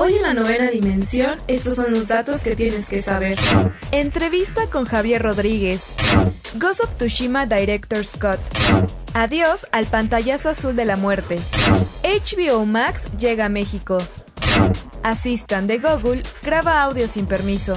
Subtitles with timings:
[0.00, 3.36] Hoy en la novena dimensión, estos son los datos que tienes que saber.
[3.90, 5.80] Entrevista con Javier Rodríguez.
[6.54, 8.38] Ghost of Tsushima Director Scott.
[9.12, 11.40] Adiós al pantallazo azul de la muerte.
[12.04, 13.98] HBO Max llega a México.
[15.02, 17.76] Assistant de Google graba audio sin permiso.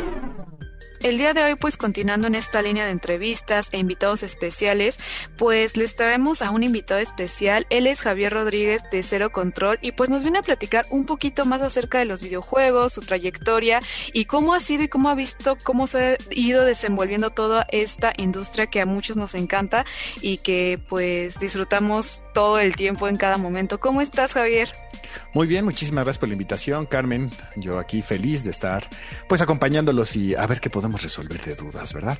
[1.03, 4.99] El día de hoy, pues continuando en esta línea de entrevistas e invitados especiales,
[5.35, 7.65] pues les traemos a un invitado especial.
[7.71, 11.43] Él es Javier Rodríguez de Cero Control y pues nos viene a platicar un poquito
[11.43, 13.81] más acerca de los videojuegos, su trayectoria
[14.13, 18.13] y cómo ha sido y cómo ha visto cómo se ha ido desenvolviendo toda esta
[18.17, 19.87] industria que a muchos nos encanta
[20.21, 23.79] y que pues disfrutamos todo el tiempo en cada momento.
[23.79, 24.71] ¿Cómo estás, Javier?
[25.33, 27.31] Muy bien, muchísimas gracias por la invitación, Carmen.
[27.55, 28.89] Yo aquí feliz de estar
[29.27, 32.17] pues acompañándolos y a ver qué podemos resolver de dudas, ¿verdad?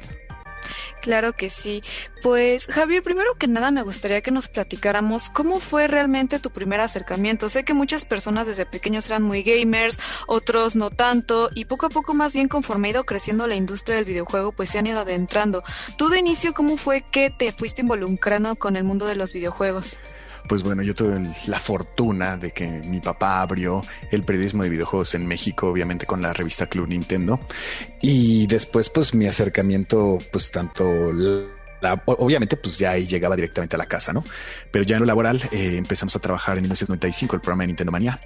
[1.02, 1.82] Claro que sí.
[2.22, 6.80] Pues Javier, primero que nada me gustaría que nos platicáramos cómo fue realmente tu primer
[6.80, 7.50] acercamiento.
[7.50, 11.90] Sé que muchas personas desde pequeños eran muy gamers, otros no tanto, y poco a
[11.90, 15.00] poco más bien conforme ha ido creciendo la industria del videojuego, pues se han ido
[15.00, 15.64] adentrando.
[15.98, 19.98] Tú de inicio, ¿cómo fue que te fuiste involucrando con el mundo de los videojuegos?
[20.48, 21.16] Pues bueno, yo tuve
[21.48, 23.82] la fortuna de que mi papá abrió
[24.12, 27.40] el periodismo de videojuegos en México, obviamente con la revista Club Nintendo.
[28.02, 30.86] Y después, pues mi acercamiento, pues tanto...
[32.06, 34.24] obviamente, pues ya ahí llegaba directamente a la casa, ¿no?
[34.72, 37.92] Pero ya en lo laboral eh, empezamos a trabajar en 1995, el programa de Nintendo
[37.92, 38.20] Manía,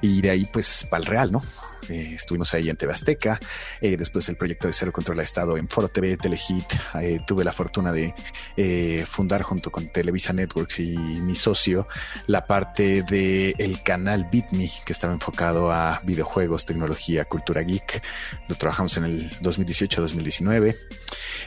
[0.00, 1.42] y de ahí, pues, para el real, ¿no?
[1.88, 3.40] Eh, estuvimos ahí en TV Azteca.
[3.80, 6.72] Eh, después el proyecto de Cero Control ha estado en Foro TV, Telehit.
[7.00, 8.14] Eh, tuve la fortuna de
[9.06, 11.88] fundar junto con Televisa Networks y mi socio
[12.26, 18.02] la parte del el canal BitMe que estaba enfocado a videojuegos, tecnología, cultura geek.
[18.48, 20.76] Lo trabajamos en el 2018-2019.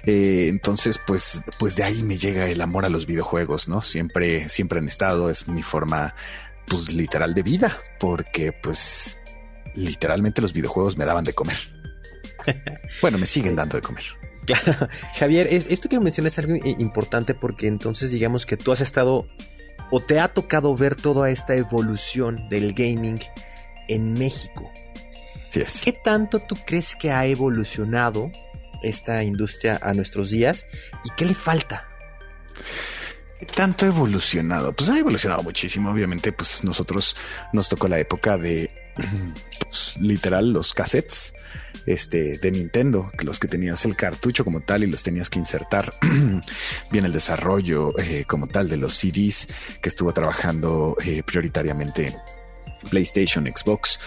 [0.04, 3.82] entonces, pues, pues de ahí me llega el amor a los videojuegos, ¿no?
[3.82, 6.16] Siempre, siempre han estado, es mi forma
[6.68, 9.18] pues literal de vida, porque pues
[9.76, 11.58] literalmente los videojuegos me daban de comer.
[13.02, 14.04] bueno, me siguen dando de comer.
[14.46, 19.28] Claro, Javier, esto que mencionas es algo importante porque entonces digamos que tú has estado
[19.92, 23.20] o te ha tocado ver toda esta evolución del gaming
[23.88, 24.72] en México.
[25.50, 25.82] Sí es.
[25.84, 28.32] ¿Qué tanto tú crees que ha evolucionado
[28.84, 30.66] esta industria a nuestros días
[31.04, 31.88] y qué le falta?
[33.40, 34.74] ¿Qué tanto ha evolucionado?
[34.74, 35.92] Pues ha evolucionado muchísimo.
[35.92, 37.16] Obviamente, pues nosotros
[37.52, 38.70] nos tocó la época de
[39.60, 41.34] pues, literal los cassettes
[41.86, 45.94] este, de Nintendo, los que tenías el cartucho como tal y los tenías que insertar.
[46.92, 49.48] Bien el desarrollo eh, como tal de los CDs
[49.82, 52.16] que estuvo trabajando eh, prioritariamente
[52.86, 54.00] PlayStation, Xbox.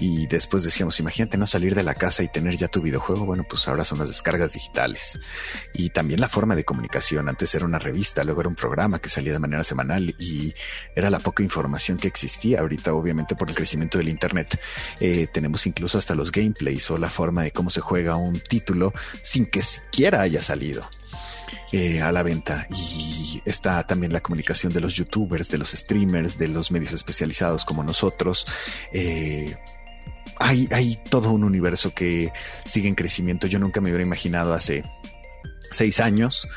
[0.00, 3.24] Y después decíamos, imagínate no salir de la casa y tener ya tu videojuego.
[3.24, 5.18] Bueno, pues ahora son las descargas digitales.
[5.74, 7.28] Y también la forma de comunicación.
[7.28, 10.54] Antes era una revista, luego era un programa que salía de manera semanal y
[10.94, 12.60] era la poca información que existía.
[12.60, 14.60] Ahorita, obviamente, por el crecimiento del Internet,
[15.00, 18.92] eh, tenemos incluso hasta los gameplays o la forma de cómo se juega un título
[19.22, 20.88] sin que siquiera haya salido.
[21.72, 26.38] Eh, a la venta y está también la comunicación de los youtubers, de los streamers,
[26.38, 28.46] de los medios especializados como nosotros.
[28.92, 29.56] Eh,
[30.38, 32.32] hay, hay todo un universo que
[32.64, 33.46] sigue en crecimiento.
[33.46, 34.84] Yo nunca me hubiera imaginado hace
[35.70, 36.48] seis años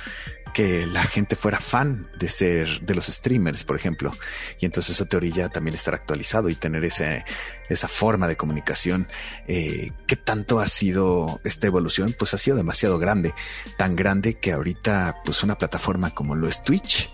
[0.54, 4.12] que la gente fuera fan de ser de los streamers, por ejemplo.
[4.60, 7.26] Y entonces eso te orilla también estar actualizado y tener ese,
[7.70, 9.08] esa forma de comunicación.
[9.48, 12.16] Eh, ¿Qué tanto ha sido esta evolución?
[12.18, 13.34] Pues ha sido demasiado grande,
[13.78, 17.10] tan grande que ahorita pues una plataforma como lo es Twitch,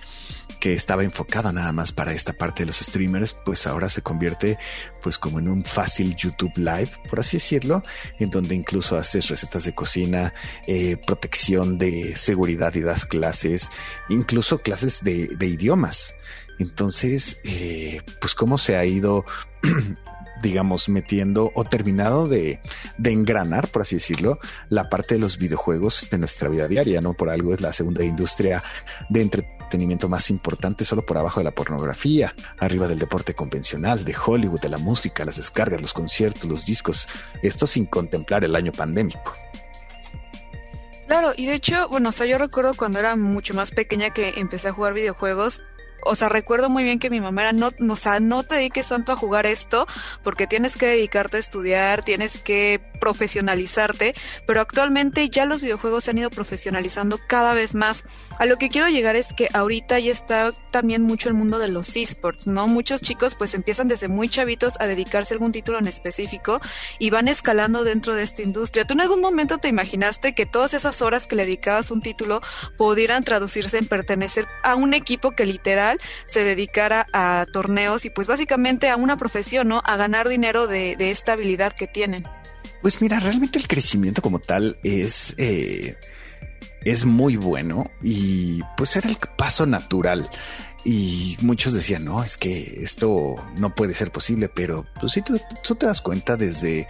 [0.65, 4.57] que estaba enfocada nada más para esta parte de los streamers, pues ahora se convierte
[5.03, 7.83] pues como en un fácil YouTube Live, por así decirlo,
[8.17, 10.33] en donde incluso haces recetas de cocina,
[10.65, 13.69] eh, protección de seguridad y das clases,
[14.09, 16.15] incluso clases de, idiomas.
[16.57, 19.23] Entonces, eh, pues cómo se ha ido
[20.41, 22.59] digamos, metiendo o terminado de,
[23.03, 24.39] engranar, por así decirlo,
[24.69, 27.13] la parte de los videojuegos de nuestra vida diaria, ¿no?
[27.13, 28.63] Por algo es la segunda industria
[29.09, 34.15] de entretenimiento más importante, solo por abajo de la pornografía, arriba del deporte convencional, de
[34.15, 37.07] Hollywood, de la música, las descargas, los conciertos, los discos,
[37.41, 39.33] esto sin contemplar el año pandémico.
[41.07, 44.33] Claro, y de hecho, bueno, o sea, yo recuerdo cuando era mucho más pequeña que
[44.37, 45.61] empecé a jugar videojuegos,
[46.03, 48.89] o sea, recuerdo muy bien que mi mamá era, no, o sea, no te dediques
[48.89, 49.87] tanto a jugar esto,
[50.23, 54.13] porque tienes que dedicarte a estudiar, tienes que profesionalizarte,
[54.45, 58.03] pero actualmente ya los videojuegos se han ido profesionalizando cada vez más.
[58.37, 61.69] A lo que quiero llegar es que ahorita ya está también mucho el mundo de
[61.69, 62.67] los esports, ¿no?
[62.67, 66.59] Muchos chicos pues empiezan desde muy chavitos a dedicarse a algún título en específico
[66.99, 68.85] y van escalando dentro de esta industria.
[68.85, 72.41] ¿Tú en algún momento te imaginaste que todas esas horas que le dedicabas un título
[72.77, 78.27] pudieran traducirse en pertenecer a un equipo que literal se dedicara a torneos y pues
[78.27, 79.81] básicamente a una profesión, ¿no?
[79.85, 82.25] A ganar dinero de, de esta habilidad que tienen.
[82.81, 85.35] Pues mira, realmente el crecimiento como tal es...
[85.37, 85.95] Eh
[86.85, 90.29] es muy bueno y pues era el paso natural.
[90.85, 95.41] Y muchos decían, no, es que esto no puede ser posible, pero pues si tú,
[95.63, 96.87] tú te das cuenta desde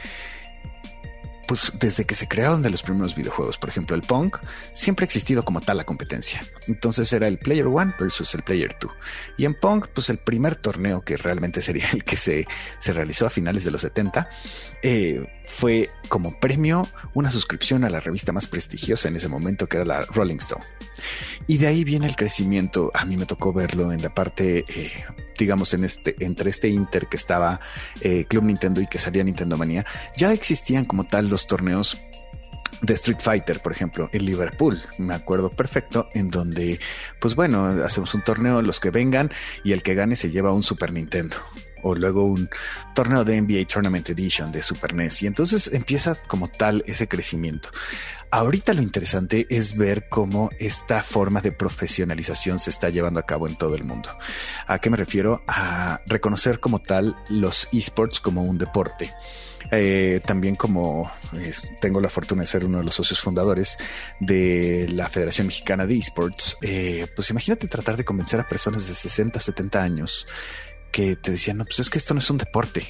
[1.47, 4.35] pues desde que se crearon de los primeros videojuegos, por ejemplo el Pong,
[4.73, 6.45] siempre ha existido como tal la competencia.
[6.67, 8.91] Entonces era el Player One versus el Player 2.
[9.37, 12.47] Y en Pong, pues el primer torneo que realmente sería el que se,
[12.79, 14.29] se realizó a finales de los 70,
[14.83, 19.77] eh, fue como premio una suscripción a la revista más prestigiosa en ese momento, que
[19.77, 20.63] era la Rolling Stone.
[21.47, 22.91] Y de ahí viene el crecimiento.
[22.93, 25.05] A mí me tocó verlo en la parte, eh,
[25.37, 27.59] digamos, en este, entre este Inter que estaba
[28.01, 29.85] eh, Club Nintendo y que salía Nintendo Manía.
[30.17, 32.01] Ya existían como tal los torneos
[32.81, 34.81] de Street Fighter, por ejemplo, en Liverpool.
[34.97, 36.79] Me acuerdo perfecto en donde,
[37.19, 39.31] pues bueno, hacemos un torneo, los que vengan
[39.63, 41.37] y el que gane se lleva un Super Nintendo
[41.85, 42.49] o luego un
[42.95, 47.69] torneo de NBA Tournament Edition de Super NES y entonces empieza como tal ese crecimiento.
[48.31, 53.47] Ahorita lo interesante es ver cómo esta forma de profesionalización se está llevando a cabo
[53.47, 54.09] en todo el mundo.
[54.65, 55.43] ¿A qué me refiero?
[55.47, 59.13] A reconocer como tal los esports como un deporte.
[59.71, 61.11] Eh, también como
[61.81, 63.77] tengo la fortuna de ser uno de los socios fundadores
[64.19, 68.93] de la Federación Mexicana de Esports, eh, pues imagínate tratar de convencer a personas de
[68.93, 70.27] 60, 70 años
[70.95, 72.87] que te decían, no, pues es que esto no es un deporte.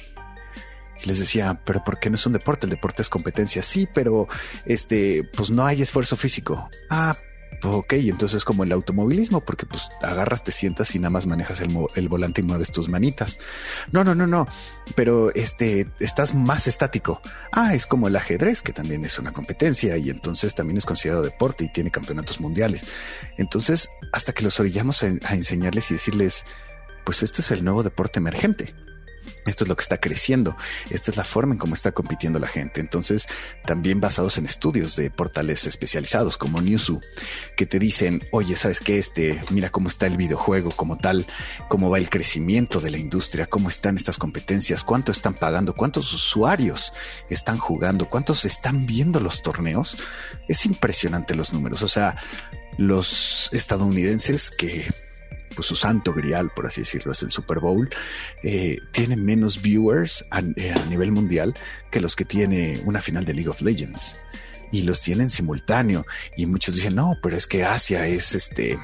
[1.02, 2.64] Y les decía, pero ¿por qué no es un deporte?
[2.64, 3.64] El deporte es competencia.
[3.64, 4.28] Sí, pero
[4.64, 6.70] este, pues no hay esfuerzo físico.
[6.88, 7.16] Ah,
[7.64, 12.08] ok, entonces como el automovilismo, porque pues agarras, te sientas y nada más manejas el,
[12.08, 13.40] volante y mueves tus manitas.
[13.90, 14.46] No, no, no, no,
[14.94, 17.20] pero este, estás más estático.
[17.50, 21.24] Ah, es como el ajedrez, que también es una competencia y entonces también es considerado
[21.24, 22.84] deporte y tiene campeonatos mundiales.
[23.36, 26.44] Entonces, hasta que los orillamos a enseñarles y decirles,
[27.06, 28.74] pues este es el nuevo deporte emergente.
[29.46, 30.56] Esto es lo que está creciendo.
[30.90, 32.80] Esta es la forma en cómo está compitiendo la gente.
[32.80, 33.28] Entonces,
[33.64, 37.00] también basados en estudios de portales especializados como Newzoo,
[37.56, 38.98] que te dicen, oye, ¿sabes qué?
[38.98, 41.26] Este, mira cómo está el videojuego como tal,
[41.68, 46.12] cómo va el crecimiento de la industria, cómo están estas competencias, cuánto están pagando, cuántos
[46.12, 46.92] usuarios
[47.30, 49.96] están jugando, cuántos están viendo los torneos.
[50.48, 51.82] Es impresionante los números.
[51.82, 52.16] O sea,
[52.78, 54.86] los estadounidenses que
[55.56, 57.88] pues su santo grial, por así decirlo, es el Super Bowl,
[58.42, 60.24] eh, tiene menos viewers
[60.56, 61.54] eh, a, nivel mundial
[61.90, 64.16] que los que tiene una final de League of Legends.
[64.72, 66.04] Y los tienen simultáneo.
[66.36, 68.76] Y muchos dicen, no, pero es que Asia es este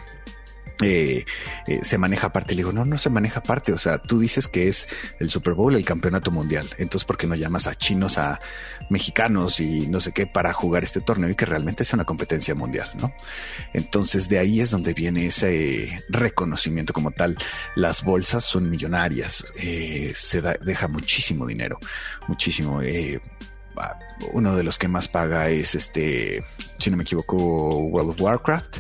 [0.83, 1.25] eh,
[1.67, 2.55] eh, se maneja aparte.
[2.55, 3.73] Le digo, no, no se maneja aparte.
[3.73, 6.69] O sea, tú dices que es el Super Bowl, el campeonato mundial.
[6.79, 8.39] Entonces, ¿por qué no llamas a chinos, a
[8.91, 12.55] mexicanos y no sé qué para jugar este torneo y que realmente sea una competencia
[12.55, 13.13] mundial, no?
[13.73, 17.37] Entonces, de ahí es donde viene ese reconocimiento como tal.
[17.75, 21.79] Las bolsas son millonarias, eh, se deja muchísimo dinero,
[22.29, 22.81] muchísimo.
[24.33, 26.45] Uno de los que más paga es este,
[26.79, 28.79] si no me equivoco, World of Warcraft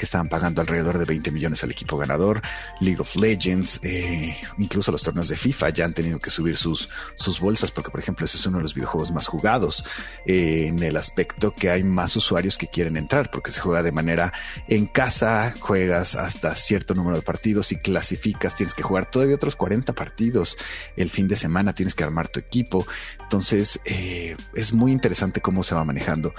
[0.00, 2.40] que estaban pagando alrededor de 20 millones al equipo ganador.
[2.80, 6.88] League of Legends, eh, incluso los torneos de FIFA ya han tenido que subir sus,
[7.16, 9.84] sus bolsas porque, por ejemplo, ese es uno de los videojuegos más jugados
[10.24, 13.92] eh, en el aspecto que hay más usuarios que quieren entrar porque se juega de
[13.92, 14.32] manera
[14.68, 19.54] en casa, juegas hasta cierto número de partidos y clasificas, tienes que jugar todavía otros
[19.54, 20.56] 40 partidos
[20.96, 22.86] el fin de semana, tienes que armar tu equipo.
[23.20, 26.34] Entonces, eh, es muy interesante cómo se va manejando.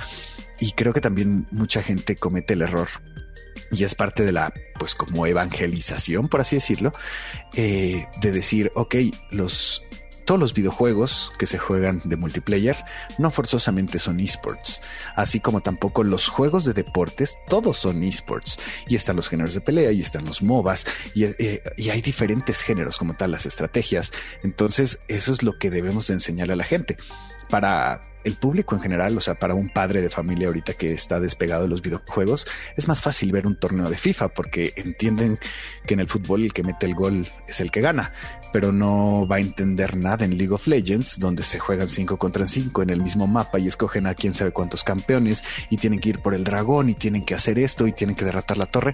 [0.59, 2.87] Y creo que también mucha gente comete el error
[3.71, 6.91] y es parte de la, pues como evangelización, por así decirlo,
[7.55, 8.95] eh, de decir, ok,
[9.31, 9.83] los
[10.25, 12.77] todos los videojuegos que se juegan de multiplayer
[13.17, 14.81] no forzosamente son esports,
[15.15, 18.57] así como tampoco los juegos de deportes, todos son esports.
[18.87, 22.61] Y están los géneros de pelea, y están los MOBAs, y, eh, y hay diferentes
[22.61, 24.13] géneros como tal, las estrategias.
[24.43, 26.97] Entonces, eso es lo que debemos enseñarle a la gente
[27.51, 31.19] para el público en general, o sea, para un padre de familia ahorita que está
[31.19, 35.39] despegado de los videojuegos, es más fácil ver un torneo de FIFA porque entienden
[35.85, 38.13] que en el fútbol el que mete el gol es el que gana,
[38.53, 42.47] pero no va a entender nada en League of Legends, donde se juegan 5 contra
[42.47, 46.09] 5 en el mismo mapa y escogen a quién sabe cuántos campeones y tienen que
[46.09, 48.93] ir por el dragón y tienen que hacer esto y tienen que derrotar la torre,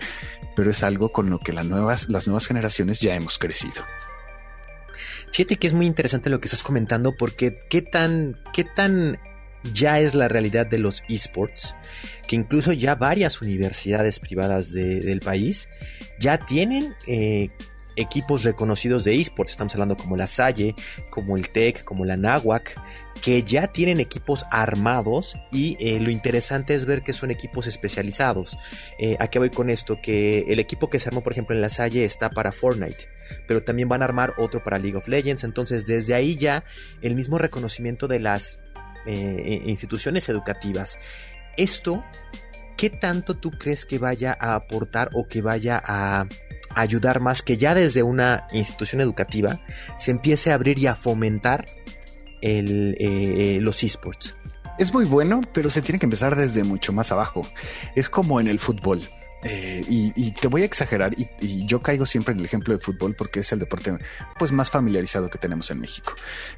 [0.56, 3.84] pero es algo con lo que las nuevas, las nuevas generaciones ya hemos crecido.
[5.32, 9.20] Fíjate que es muy interesante lo que estás comentando porque qué tan, qué tan
[9.74, 11.76] ya es la realidad de los esports,
[12.28, 15.70] que incluso ya varias universidades privadas del país
[16.20, 17.50] ya tienen eh,
[17.98, 19.52] equipos reconocidos de esports.
[19.52, 20.76] Estamos hablando como la Salle,
[21.10, 22.80] como el TEC, como la NAWAC,
[23.22, 28.58] que ya tienen equipos armados y eh, lo interesante es ver que son equipos especializados.
[29.00, 30.00] Eh, ¿A qué voy con esto?
[30.02, 33.10] Que el equipo que se armó, por ejemplo, en la Salle está para Fortnite,
[33.48, 35.44] pero también van a armar otro para League of Legends.
[35.44, 36.64] Entonces, desde ahí ya
[37.02, 38.60] el mismo reconocimiento de las
[39.06, 41.00] eh, instituciones educativas.
[41.56, 42.04] Esto,
[42.76, 46.28] ¿qué tanto tú crees que vaya a aportar o que vaya a
[46.82, 49.60] ayudar más que ya desde una institución educativa
[49.98, 51.66] se empiece a abrir y a fomentar
[52.42, 54.36] el, eh, los esports.
[54.78, 57.48] Es muy bueno, pero se tiene que empezar desde mucho más abajo.
[57.96, 59.02] Es como en el fútbol.
[59.44, 63.16] Eh, y, te voy a exagerar, y, yo caigo siempre en el ejemplo de fútbol
[63.16, 63.96] porque es el deporte
[64.40, 66.14] pues más familiarizado que tenemos en México.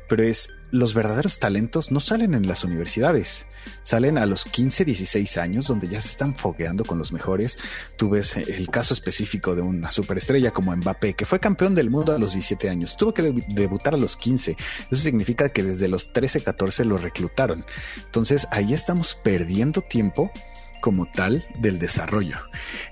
[0.07, 3.47] Pero es los verdaderos talentos no salen en las universidades,
[3.81, 7.57] salen a los 15, 16 años donde ya se están fogueando con los mejores.
[7.97, 12.13] Tú ves el caso específico de una superestrella como Mbappé, que fue campeón del mundo
[12.13, 14.55] a los 17 años, tuvo que debutar a los 15.
[14.91, 17.65] Eso significa que desde los 13, 14 lo reclutaron.
[18.05, 20.31] Entonces ahí estamos perdiendo tiempo
[20.81, 22.37] como tal del desarrollo.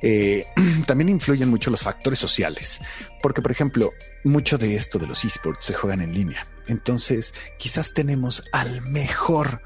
[0.02, 0.46] Eh,
[0.86, 2.82] también influyen mucho los factores sociales,
[3.22, 3.92] porque por ejemplo,
[4.24, 6.48] mucho de esto de los esports se juegan en línea.
[6.68, 9.62] Entonces, quizás tenemos al mejor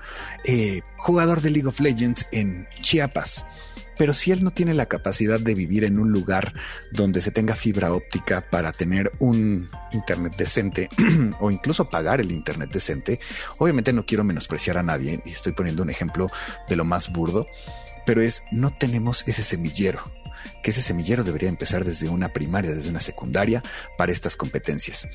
[0.46, 3.46] eh, jugador de League of Legends en Chiapas.
[3.98, 6.54] Pero si él no tiene la capacidad de vivir en un lugar
[6.92, 10.90] donde se tenga fibra óptica para tener un internet decente
[11.40, 13.20] o incluso pagar el internet decente,
[13.60, 16.32] obviamente no quiero menospreciar a nadie y estoy poniendo un ejemplo
[16.68, 17.46] de lo más burdo,
[18.06, 20.12] pero es no tenemos ese semillero,
[20.64, 23.64] que ese semillero debería empezar desde una primaria, desde una secundaria
[23.98, 25.08] para estas competencias.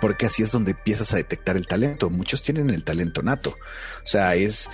[0.00, 2.10] Porque así es donde empiezas a detectar el talento.
[2.10, 3.56] Muchos tienen el talento nato.
[4.04, 4.68] O sea, es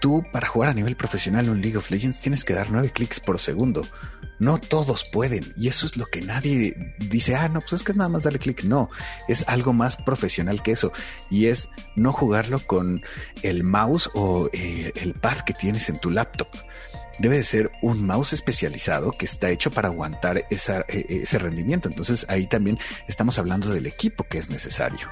[0.00, 3.20] tú para jugar a nivel profesional un League of Legends tienes que dar nueve clics
[3.20, 3.86] por segundo.
[4.38, 5.52] No todos pueden.
[5.56, 8.38] Y eso es lo que nadie dice, ah, no, pues es que nada más darle
[8.38, 8.62] clic.
[8.64, 8.88] No,
[9.26, 10.92] es algo más profesional que eso.
[11.28, 13.02] Y es no jugarlo con
[13.42, 16.48] el mouse o eh, el pad que tienes en tu laptop
[17.18, 21.88] debe de ser un mouse especializado que está hecho para aguantar e, e, ese rendimiento.
[21.88, 25.08] Entonces ahí también estamos hablando del equipo que es necesario.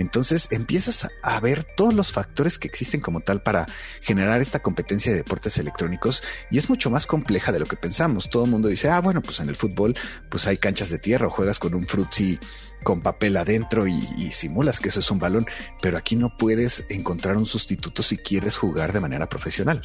[0.00, 3.66] Entonces empiezas a ver todos los factores que existen como tal para
[4.00, 8.30] generar esta competencia de deportes electrónicos y es mucho más compleja de lo que pensamos.
[8.30, 9.94] Todo el mundo dice, ah, bueno, pues en el fútbol
[10.30, 12.40] pues hay canchas de tierra o juegas con un frutzi
[12.82, 14.00] con papel adentro y,
[14.32, 15.46] simulas que eso es un balón,
[15.82, 19.82] pero aquí no puedes encontrar un sustituto si quieres jugar de manera profesional.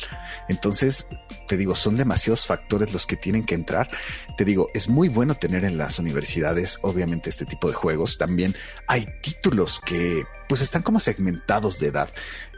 [0.48, 1.08] Entonces,
[1.48, 3.90] te digo, son demasiados factores los que tienen que entrar.
[4.38, 8.18] Te digo, es muy bueno tener en las universidades, obviamente, este tipo de juegos.
[8.18, 8.56] También
[8.88, 12.10] hay títulos que pues están como segmentados de edad.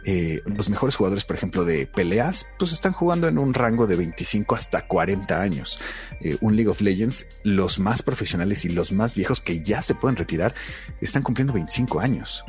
[0.10, 3.98] Eh, los mejores jugadores, por ejemplo, de peleas, pues están jugando en un rango de
[3.98, 5.82] 25 hasta 40 años.
[6.22, 9.96] Eh, un League of Legends, los más profesionales y los más viejos que ya se
[9.96, 10.56] pueden retirar,
[11.02, 12.46] están cumpliendo 25 años.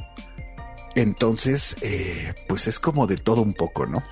[0.95, 4.05] Entonces, eh, pues es como de todo un poco, ¿no?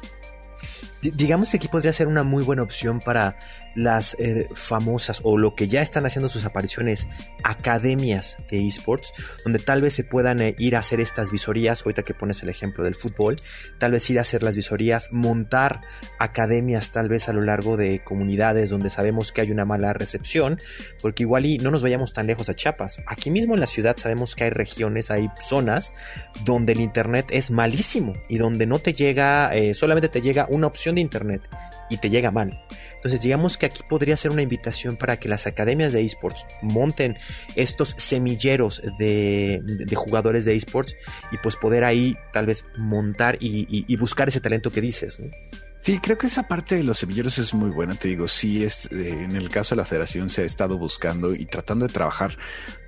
[1.02, 3.38] digamos que aquí podría ser una muy buena opción para
[3.76, 7.06] las eh, famosas o lo que ya están haciendo sus apariciones
[7.44, 9.12] academias de esports,
[9.44, 12.48] donde tal vez se puedan eh, ir a hacer estas visorías, ahorita que pones el
[12.48, 13.36] ejemplo del fútbol,
[13.78, 15.82] tal vez ir a hacer las visorías, montar
[16.18, 20.58] academias tal vez a lo largo de comunidades donde sabemos que hay una mala recepción,
[21.00, 23.96] porque igual y no nos vayamos tan lejos a Chiapas, aquí mismo en la ciudad
[23.98, 25.92] sabemos que hay regiones, hay zonas
[26.44, 30.66] donde el internet es malísimo y donde no te llega, eh, solamente te llega una
[30.66, 31.42] opción de internet
[31.90, 32.64] y te llega mal.
[32.96, 37.18] Entonces digamos que aquí podría ser una invitación para que las academias de esports monten
[37.54, 39.62] estos semilleros de,
[39.94, 40.96] jugadores de esports
[41.32, 45.20] y pues poder ahí tal vez montar y, buscar ese talento que dices.
[45.78, 47.94] Sí, creo que esa parte de los semilleros es muy buena.
[47.94, 51.34] Te digo, sí, es, eh, en el caso de la federación se ha estado buscando
[51.34, 52.36] y tratando de trabajar,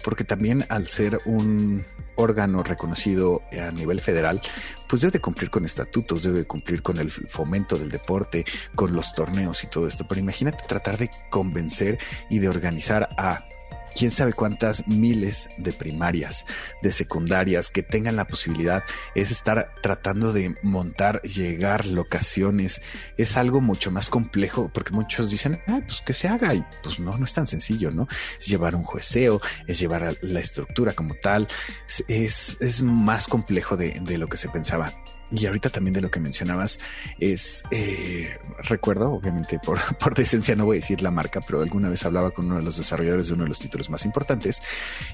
[0.02, 1.84] porque también al ser un
[2.16, 4.40] órgano reconocido a nivel federal,
[4.88, 8.92] pues debe de cumplir con estatutos, debe de cumplir con el fomento del deporte, con
[8.94, 10.06] los torneos y todo esto.
[10.08, 13.44] Pero imagínate tratar de convencer y de organizar a
[13.98, 16.46] quién sabe cuántas miles de primarias,
[16.82, 18.84] de secundarias que tengan la posibilidad,
[19.16, 22.80] es estar tratando de montar, llegar locaciones,
[23.16, 27.00] es algo mucho más complejo porque muchos dicen, ah, pues que se haga y pues
[27.00, 28.06] no, no es tan sencillo, ¿no?
[28.38, 31.48] Es llevar un jueceo, es llevar la estructura como tal,
[32.06, 34.92] es, es más complejo de, de lo que se pensaba.
[35.30, 36.80] Y ahorita también de lo que mencionabas
[37.18, 41.88] es, eh, recuerdo, obviamente por, por decencia no voy a decir la marca, pero alguna
[41.88, 44.62] vez hablaba con uno de los desarrolladores de uno de los títulos más importantes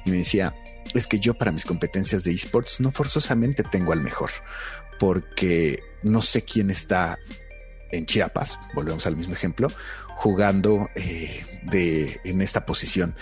[0.04, 0.54] y me decía,
[0.94, 4.30] es que yo para mis competencias de esports no forzosamente tengo al mejor,
[4.98, 7.18] porque no sé quién está
[7.90, 9.68] en Chiapas, volvemos al mismo ejemplo,
[10.16, 13.16] jugando eh, de, en esta posición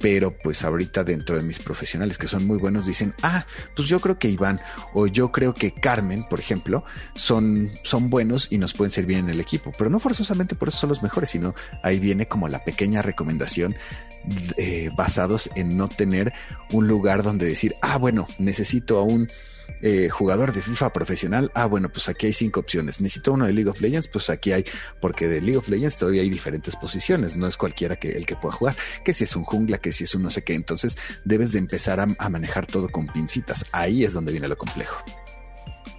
[0.00, 4.00] pero pues ahorita dentro de mis profesionales que son muy buenos dicen, ah, pues yo
[4.00, 4.60] creo que Iván
[4.94, 9.28] o yo creo que Carmen, por ejemplo, son, son buenos y nos pueden servir en
[9.28, 12.64] el equipo, pero no forzosamente por eso son los mejores, sino ahí viene como la
[12.64, 13.76] pequeña recomendación
[14.56, 16.32] eh, basados en no tener
[16.72, 19.28] un lugar donde decir, ah, bueno, necesito a un
[19.80, 23.00] eh, jugador de FIFA profesional, ah, bueno, pues aquí hay cinco opciones.
[23.00, 24.64] Necesito uno de League of Legends, pues aquí hay,
[25.00, 28.36] porque de League of Legends todavía hay diferentes posiciones, no es cualquiera que el que
[28.36, 30.96] pueda jugar, que si es un jungla, que si es un no sé qué, entonces
[31.24, 33.66] debes de empezar a manejar todo con pincitas.
[33.72, 35.02] Ahí es donde viene lo complejo.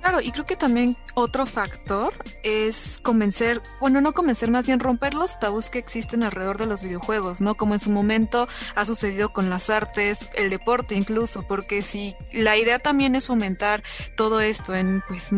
[0.02, 2.14] Claro, y creo que también otro factor
[2.44, 6.82] es convencer, bueno, no convencer, más bien romper los tabús que existen alrededor de los
[6.82, 7.56] videojuegos, ¿no?
[7.56, 12.58] Como en su momento ha sucedido con las artes, el deporte incluso, porque si la
[12.58, 13.84] idea también es fomentar
[14.16, 15.32] todo esto en pues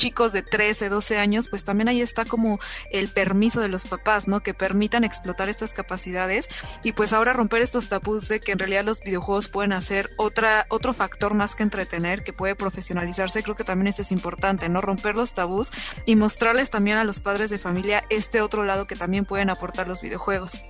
[0.00, 2.58] chicos de 13, 12 años, pues también ahí está como
[2.90, 4.40] el permiso de los papás, ¿no?
[4.40, 6.48] Que permitan explotar estas capacidades
[6.82, 10.64] y pues ahora romper estos tabús de que en realidad los videojuegos pueden hacer otra,
[10.70, 14.80] otro factor más que entretener, que puede profesionalizarse, creo que también eso es importante, ¿no?
[14.80, 15.70] Romper los tabús
[16.06, 19.86] y mostrarles también a los padres de familia este otro lado que también pueden aportar
[19.86, 20.64] los videojuegos.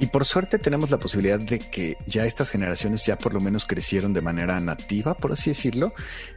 [0.00, 3.66] Y por suerte tenemos la posibilidad de que ya estas generaciones ya por lo menos
[3.66, 5.92] crecieron de manera nativa, por así decirlo,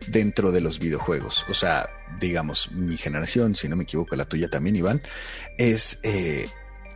[0.07, 1.45] dentro de los videojuegos.
[1.49, 1.87] O sea,
[2.19, 5.01] digamos, mi generación, si no me equivoco, la tuya también, Iván,
[5.57, 5.99] es...
[6.03, 6.49] Eh,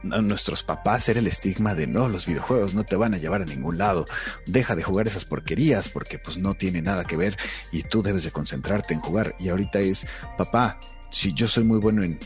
[0.04, 3.46] nuestros papás era el estigma de no, los videojuegos no te van a llevar a
[3.46, 4.06] ningún lado,
[4.46, 7.36] deja de jugar esas porquerías porque pues no tiene nada que ver
[7.72, 9.36] y tú debes de concentrarte en jugar.
[9.40, 10.06] Y ahorita es,
[10.38, 12.20] papá, si yo soy muy bueno en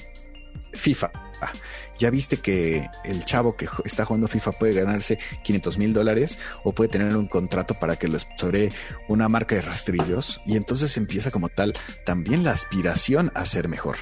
[0.73, 1.51] FIFA, ah,
[1.97, 6.73] ya viste que el chavo que está jugando FIFA puede ganarse 500 mil dólares o
[6.73, 8.71] puede tener un contrato para que lo sobre
[9.07, 11.73] una marca de rastrillos y entonces empieza como tal
[12.05, 13.97] también la aspiración a ser mejor.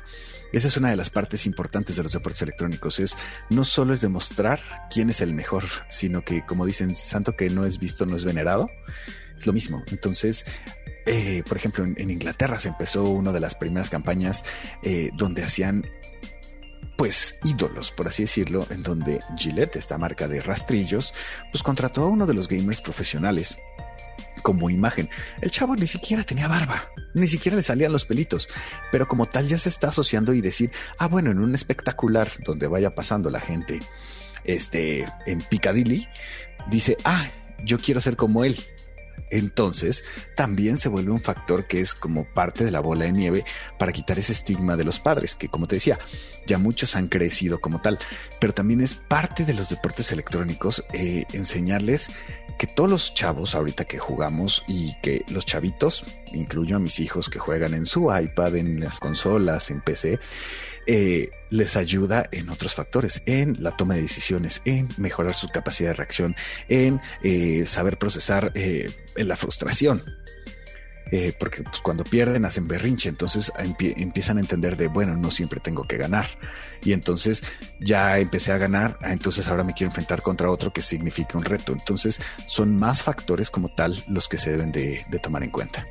[0.54, 3.18] Esa es una de las partes importantes de los deportes electrónicos, es
[3.50, 7.66] no solo es demostrar quién es el mejor, sino que como dicen, santo que no
[7.66, 8.70] es visto, no es venerado.
[9.38, 9.84] Es lo mismo.
[9.92, 10.46] Entonces,
[11.06, 14.44] eh, por ejemplo, en, Inglaterra se empezó una de las primeras campañas
[14.84, 15.86] eh, donde hacían
[16.98, 21.14] pues ídolos, por así decirlo, en donde Gillette, esta marca de rastrillos,
[21.52, 23.58] pues contrató a uno de los gamers profesionales
[24.42, 25.10] como imagen.
[25.42, 28.50] El chavo ni siquiera tenía barba, ni siquiera le salían los pelitos,
[28.92, 32.68] pero como tal ya se está asociando y decir, ah, bueno, en un espectacular donde
[32.68, 33.80] vaya pasando la gente,
[34.44, 36.08] este, en Piccadilly,
[36.70, 37.26] dice, ah,
[37.64, 38.58] yo quiero ser como él,
[39.30, 40.04] entonces
[40.36, 43.46] también se vuelve un factor que es como parte de la bola de nieve
[43.78, 46.00] para quitar ese estigma de los padres, que como te decía,
[46.46, 48.00] ya muchos han crecido como tal,
[48.40, 52.10] pero también es parte de los deportes electrónicos eh, enseñarles
[52.58, 57.30] que todos los chavos ahorita que jugamos y que los chavitos, incluyo a mis hijos
[57.30, 60.20] que juegan en su iPad, en las consolas, en PC,
[60.88, 65.90] eh, les ayuda en otros factores, en la toma de decisiones, en mejorar su capacidad
[65.90, 66.36] de reacción,
[66.70, 70.02] en eh, saber procesar eh, la frustración.
[71.40, 75.84] porque pues, cuando pierden hacen berrinche, entonces empiezan a entender de, bueno, no siempre tengo
[75.84, 76.26] que ganar.
[76.84, 77.44] Y entonces
[77.80, 81.46] ya empecé a ganar, ah, entonces ahora me quiero enfrentar contra otro que significa un
[81.46, 81.74] reto.
[81.74, 85.86] Entonces son más factores como tal los que se deben de tomar en cuenta.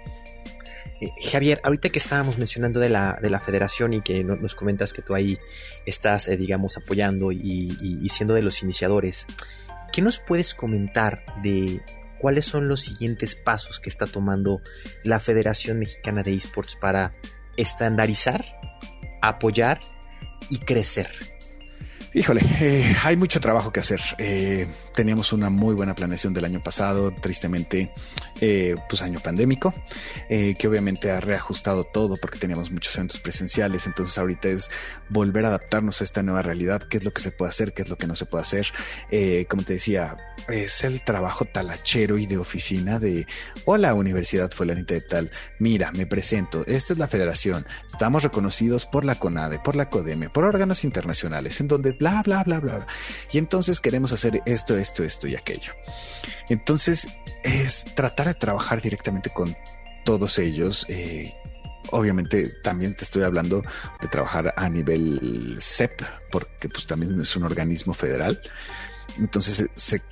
[1.01, 4.93] Eh, Javier, ahorita que estábamos mencionando de la, de la federación y que nos comentas
[4.93, 5.39] que tú ahí
[5.85, 9.27] estás, eh, digamos, apoyando y, siendo de los iniciadores,
[9.93, 11.83] ¿qué nos puedes comentar de
[12.19, 14.63] cuáles son los siguientes pasos que está tomando
[15.05, 17.13] la Federación Mexicana de Esports para
[17.57, 18.45] estandarizar,
[19.21, 19.81] apoyar
[20.49, 21.09] y crecer?
[22.15, 24.01] Híjole, eh, hay mucho trabajo que hacer.
[24.95, 27.93] Teníamos una muy buena planeación del año pasado, tristemente,
[28.41, 29.75] eh, pues año pandémico,
[30.29, 33.87] eh, que obviamente ha reajustado todo porque teníamos muchos eventos presenciales.
[33.87, 34.71] Entonces ahorita es
[35.09, 37.83] volver a adaptarnos a esta nueva realidad, qué es lo que se puede hacer, qué
[37.83, 38.67] es lo que no se puede hacer.
[39.11, 40.17] Eh, como te decía,
[40.49, 43.27] es el trabajo talachero y de oficina de,
[43.65, 49.05] hola Universidad Fulanita de Tal, mira, me presento, esta es la federación, estamos reconocidos por
[49.05, 52.87] la CONADE, por la CODEME, por órganos internacionales, en donde bla, bla, bla, bla.
[53.33, 55.73] Y entonces queremos hacer esto, esto, esto y aquello.
[56.49, 57.09] Entonces
[57.43, 59.57] es tratar de trabajar directamente con
[60.05, 60.87] todos ellos.
[60.89, 61.35] Eh,
[61.91, 63.63] obviamente también te estoy hablando
[64.01, 68.41] de trabajar a nivel CEP, porque pues también es un organismo federal.
[69.19, 70.03] Entonces se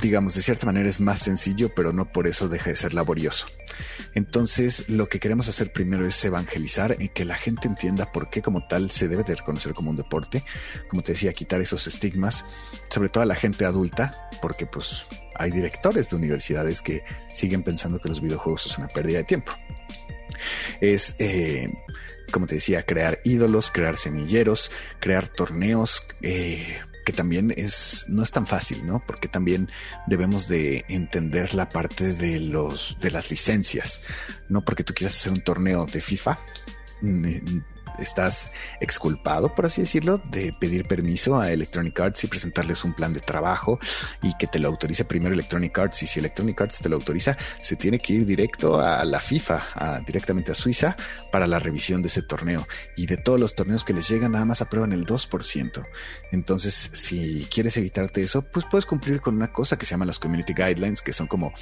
[0.00, 3.46] digamos, de cierta manera es más sencillo, pero no por eso deja de ser laborioso.
[4.14, 8.42] Entonces, lo que queremos hacer primero es evangelizar y que la gente entienda por qué
[8.42, 10.44] como tal se debe de reconocer como un deporte.
[10.88, 12.44] Como te decía, quitar esos estigmas,
[12.88, 15.04] sobre todo a la gente adulta, porque pues
[15.36, 19.52] hay directores de universidades que siguen pensando que los videojuegos es una pérdida de tiempo.
[20.80, 21.16] Es...
[21.18, 21.72] Eh,
[22.30, 28.30] como te decía, crear ídolos, crear semilleros, crear torneos, eh, que también es no es
[28.30, 29.02] tan fácil, ¿no?
[29.06, 29.70] Porque también
[30.06, 34.00] debemos de entender la parte de los de las licencias,
[34.48, 36.38] no porque tú quieras hacer un torneo de FIFA
[38.04, 43.12] estás exculpado, por así decirlo, de pedir permiso a Electronic Arts y presentarles un plan
[43.12, 43.78] de trabajo
[44.22, 46.02] y que te lo autorice primero Electronic Arts.
[46.02, 50.02] Y si Electronic Arts te lo autoriza, se tiene que ir directo a la FIFA,
[50.06, 50.96] directamente a Suiza,
[51.32, 52.66] para la revisión de ese torneo.
[52.96, 55.84] Y de todos los torneos que les llegan, nada más aprueban el 2%.
[56.32, 60.18] Entonces, si quieres evitarte eso, pues puedes cumplir con una cosa que se llama las
[60.18, 61.52] Community Guidelines, que son como,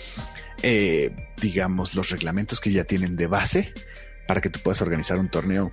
[0.62, 3.72] eh, digamos, los reglamentos que ya tienen de base
[4.26, 5.72] para que tú puedas organizar un torneo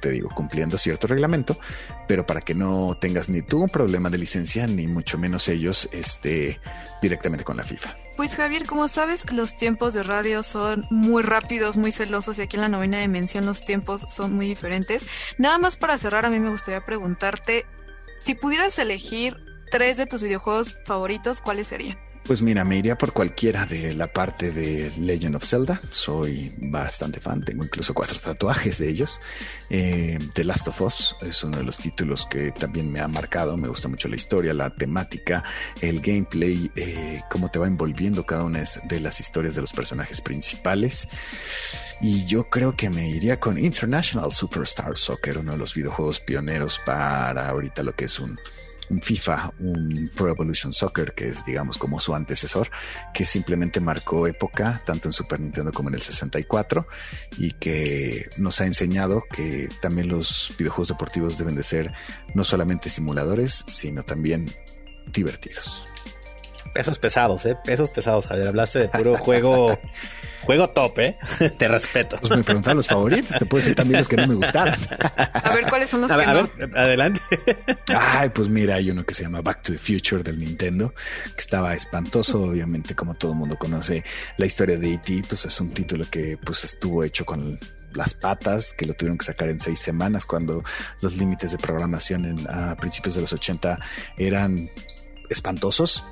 [0.00, 1.58] te digo, cumpliendo cierto reglamento,
[2.06, 5.88] pero para que no tengas ni tú un problema de licencia, ni mucho menos ellos
[5.92, 6.60] este,
[7.00, 7.96] directamente con la FIFA.
[8.16, 12.56] Pues Javier, como sabes, los tiempos de radio son muy rápidos, muy celosos y aquí
[12.56, 15.06] en la novena dimensión los tiempos son muy diferentes.
[15.38, 17.66] Nada más para cerrar, a mí me gustaría preguntarte,
[18.20, 19.36] si pudieras elegir
[19.70, 22.03] tres de tus videojuegos favoritos, ¿cuáles serían?
[22.24, 25.78] Pues mira, me iría por cualquiera de la parte de Legend of Zelda.
[25.90, 29.20] Soy bastante fan, tengo incluso cuatro tatuajes de ellos.
[29.68, 33.58] Eh, The Last of Us es uno de los títulos que también me ha marcado.
[33.58, 35.44] Me gusta mucho la historia, la temática,
[35.82, 40.22] el gameplay, eh, cómo te va envolviendo cada una de las historias de los personajes
[40.22, 41.06] principales.
[42.00, 46.80] Y yo creo que me iría con International Superstar Soccer, uno de los videojuegos pioneros
[46.86, 48.38] para ahorita lo que es un
[48.90, 52.70] un FIFA, un Pro Evolution Soccer, que es digamos como su antecesor,
[53.12, 56.86] que simplemente marcó época tanto en Super Nintendo como en el 64
[57.38, 61.92] y que nos ha enseñado que también los videojuegos deportivos deben de ser
[62.34, 64.52] no solamente simuladores, sino también
[65.06, 65.84] divertidos.
[66.74, 67.56] Pesos pesados, ¿eh?
[67.64, 68.48] Pesos pesados, Javier.
[68.48, 69.78] Hablaste de puro juego,
[70.42, 71.16] juego top, ¿eh?
[71.56, 72.18] Te respeto.
[72.20, 74.74] Pues me preguntaron los favoritos, te puedo decir también los que no me gustaron.
[75.16, 76.50] A ver, ¿cuáles son los A que ver, a no?
[76.56, 77.20] ver, adelante.
[77.96, 80.92] Ay, pues mira, hay uno que se llama Back to the Future del Nintendo,
[81.26, 84.02] que estaba espantoso, obviamente, como todo el mundo conoce
[84.36, 87.56] la historia de E.T., pues es un título que pues estuvo hecho con
[87.92, 90.64] las patas, que lo tuvieron que sacar en seis semanas cuando
[91.00, 93.78] los límites de programación en, a principios de los 80
[94.16, 94.68] eran
[95.30, 96.04] espantosos.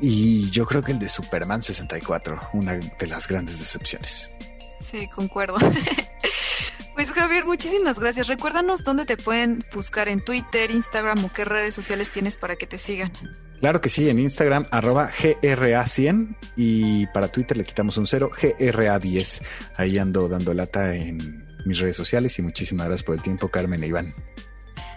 [0.00, 4.28] Y yo creo que el de Superman 64, una de las grandes decepciones.
[4.80, 5.56] Sí, concuerdo.
[6.94, 8.28] Pues Javier, muchísimas gracias.
[8.28, 12.66] Recuérdanos dónde te pueden buscar en Twitter, Instagram o qué redes sociales tienes para que
[12.66, 13.12] te sigan.
[13.60, 19.42] Claro que sí, en Instagram, arroba GRA100 y para Twitter le quitamos un cero, GRA10.
[19.76, 23.82] Ahí ando dando lata en mis redes sociales y muchísimas gracias por el tiempo, Carmen
[23.84, 24.14] e Iván.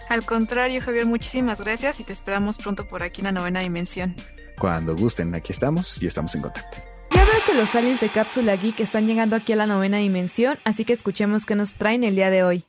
[0.08, 4.14] Al contrario, Javier, muchísimas gracias y te esperamos pronto por aquí en la novena dimensión.
[4.58, 6.78] Cuando gusten, aquí estamos y estamos en contacto.
[7.10, 10.58] Ya veo que los aliens de Cápsula Geek están llegando aquí a la novena dimensión,
[10.64, 12.64] así que escuchemos qué nos traen el día de hoy.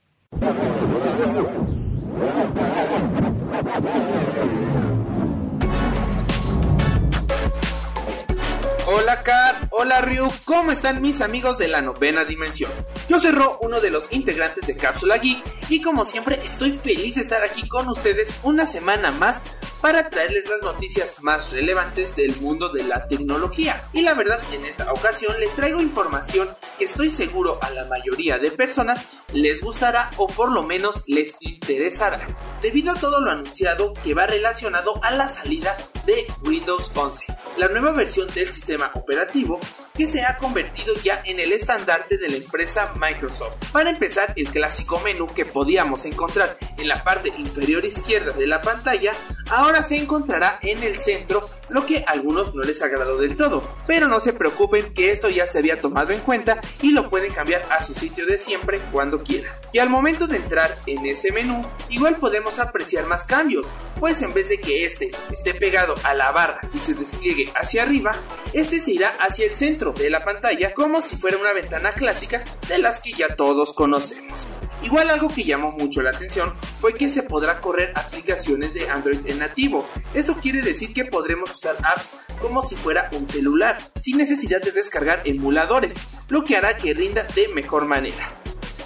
[8.86, 9.47] Hola Kat,
[9.80, 12.72] hola Ryu, ¿cómo están mis amigos de la novena dimensión?
[13.10, 15.38] Yo soy Ro, uno de los integrantes de Cápsula Geek
[15.70, 19.44] y como siempre estoy feliz de estar aquí con ustedes una semana más
[19.88, 23.88] para traerles las noticias más relevantes del mundo de la tecnología.
[23.94, 28.38] Y la verdad, en esta ocasión les traigo información que estoy seguro a la mayoría
[28.38, 32.28] de personas les gustará o por lo menos les interesará,
[32.62, 37.26] debido a todo lo anunciado que va relacionado a la salida de Windows 11,
[37.58, 39.60] la nueva versión del sistema operativo
[39.94, 43.72] que se ha convertido ya en el estandarte de la empresa Microsoft.
[43.72, 48.62] Para empezar, el clásico menú que podíamos encontrar en la parte inferior izquierda de la
[48.62, 49.12] pantalla,
[49.50, 53.64] ahora se encontrará en el centro lo que a algunos no les agradó del todo.
[53.86, 57.34] Pero no se preocupen que esto ya se había tomado en cuenta y lo pueden
[57.34, 59.54] cambiar a su sitio de siempre cuando quieran.
[59.74, 63.66] Y al momento de entrar en ese menú, igual podemos apreciar más cambios,
[64.00, 67.84] pues en vez de que este esté pegado a la barra y se despliegue hacia
[67.84, 68.12] arriba,
[68.54, 72.44] este se irá hacia el centro de la pantalla como si fuera una ventana clásica
[72.68, 74.46] de las que ya todos conocemos.
[74.82, 79.20] Igual algo que llamó mucho la atención fue que se podrá correr aplicaciones de Android
[79.26, 79.88] en nativo.
[80.14, 84.72] Esto quiere decir que podremos usar apps como si fuera un celular, sin necesidad de
[84.72, 85.96] descargar emuladores,
[86.30, 88.30] lo que hará que rinda de mejor manera.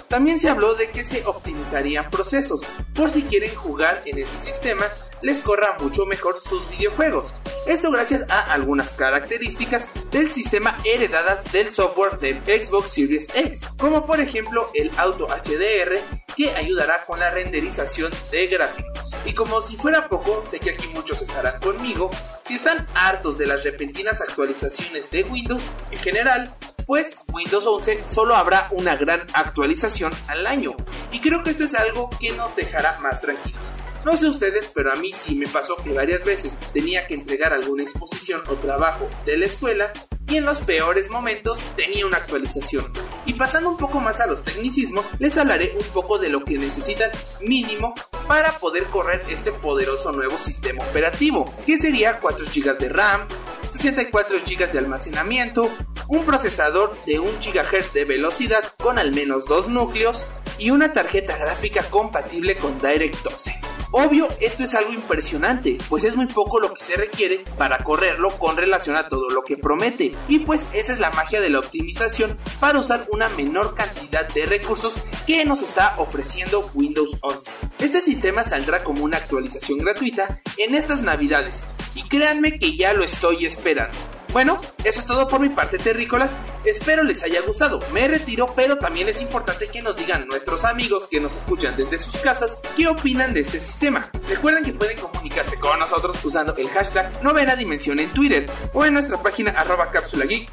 [0.08, 2.60] También se habló de que se optimizarían procesos,
[2.94, 4.84] por si quieren jugar en este sistema
[5.22, 7.32] les corra mucho mejor sus videojuegos.
[7.66, 14.04] Esto gracias a algunas características del sistema heredadas del software de Xbox Series X, como
[14.04, 16.00] por ejemplo el Auto HDR
[16.36, 19.10] que ayudará con la renderización de gráficos.
[19.24, 22.10] Y como si fuera poco, sé que aquí muchos estarán conmigo,
[22.44, 26.52] si están hartos de las repentinas actualizaciones de Windows en general,
[26.84, 30.74] pues Windows 11 solo habrá una gran actualización al año.
[31.12, 33.62] Y creo que esto es algo que nos dejará más tranquilos.
[34.04, 37.52] No sé ustedes, pero a mí sí me pasó que varias veces tenía que entregar
[37.52, 39.92] alguna exposición o trabajo de la escuela
[40.26, 42.92] y en los peores momentos tenía una actualización.
[43.26, 46.58] Y pasando un poco más a los tecnicismos, les hablaré un poco de lo que
[46.58, 47.10] necesitan
[47.40, 47.94] mínimo
[48.26, 53.28] para poder correr este poderoso nuevo sistema operativo, que sería 4 GB de RAM,
[53.72, 55.70] 64 GB de almacenamiento,
[56.08, 60.24] un procesador de 1 GHz de velocidad con al menos dos núcleos
[60.58, 63.60] y una tarjeta gráfica compatible con DirectX 12.
[63.94, 68.30] Obvio, esto es algo impresionante, pues es muy poco lo que se requiere para correrlo
[68.38, 70.12] con relación a todo lo que promete.
[70.28, 74.46] Y pues esa es la magia de la optimización para usar una menor cantidad de
[74.46, 74.94] recursos
[75.26, 77.50] que nos está ofreciendo Windows 11.
[77.80, 81.62] Este sistema saldrá como una actualización gratuita en estas navidades
[81.94, 83.92] y créanme que ya lo estoy esperando.
[84.32, 86.30] Bueno, eso es todo por mi parte, terrícolas.
[86.64, 87.80] Espero les haya gustado.
[87.92, 91.98] Me retiro, pero también es importante que nos digan nuestros amigos que nos escuchan desde
[91.98, 94.10] sus casas qué opinan de este sistema.
[94.28, 98.94] Recuerden que pueden comunicarse con nosotros usando el hashtag novena dimensión en Twitter o en
[98.94, 100.50] nuestra página arroba cápsula geek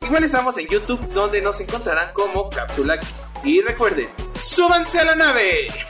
[0.00, 3.44] Igual estamos en YouTube donde nos encontrarán como cápsula geek.
[3.44, 4.08] Y recuerden,
[4.42, 5.89] ¡súbanse a la nave!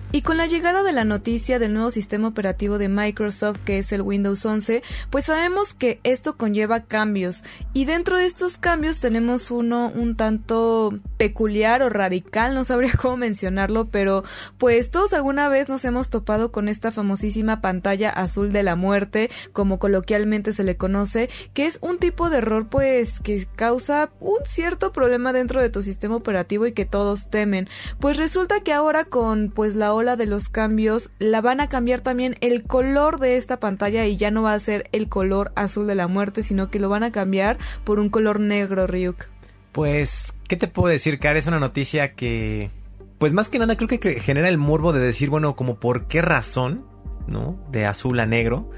[0.13, 3.93] Y con la llegada de la noticia del nuevo sistema operativo de Microsoft, que es
[3.93, 7.43] el Windows 11, pues sabemos que esto conlleva cambios.
[7.73, 13.15] Y dentro de estos cambios tenemos uno un tanto peculiar o radical, no sabría cómo
[13.15, 14.25] mencionarlo, pero
[14.57, 19.29] pues todos alguna vez nos hemos topado con esta famosísima pantalla azul de la muerte,
[19.53, 24.39] como coloquialmente se le conoce, que es un tipo de error pues que causa un
[24.43, 27.69] cierto problema dentro de tu sistema operativo y que todos temen.
[28.01, 32.35] Pues resulta que ahora con pues la de los cambios, la van a cambiar también
[32.41, 35.95] el color de esta pantalla y ya no va a ser el color azul de
[35.95, 39.25] la muerte, sino que lo van a cambiar por un color negro, Ryuk.
[39.71, 41.37] Pues, ¿qué te puedo decir, Car?
[41.37, 42.71] Es una noticia que,
[43.17, 46.21] pues más que nada creo que genera el morbo de decir, bueno, como por qué
[46.21, 46.85] razón,
[47.27, 47.57] ¿no?
[47.71, 48.69] De azul a negro.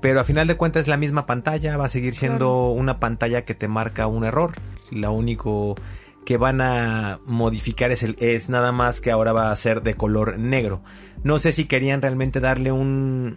[0.00, 3.44] Pero a final de cuentas es la misma pantalla, va a seguir siendo una pantalla
[3.44, 4.52] que te marca un error.
[4.92, 5.74] Lo único
[6.28, 9.94] que van a modificar es, el, es nada más que ahora va a ser de
[9.94, 10.82] color negro.
[11.24, 13.36] No sé si querían realmente darle un,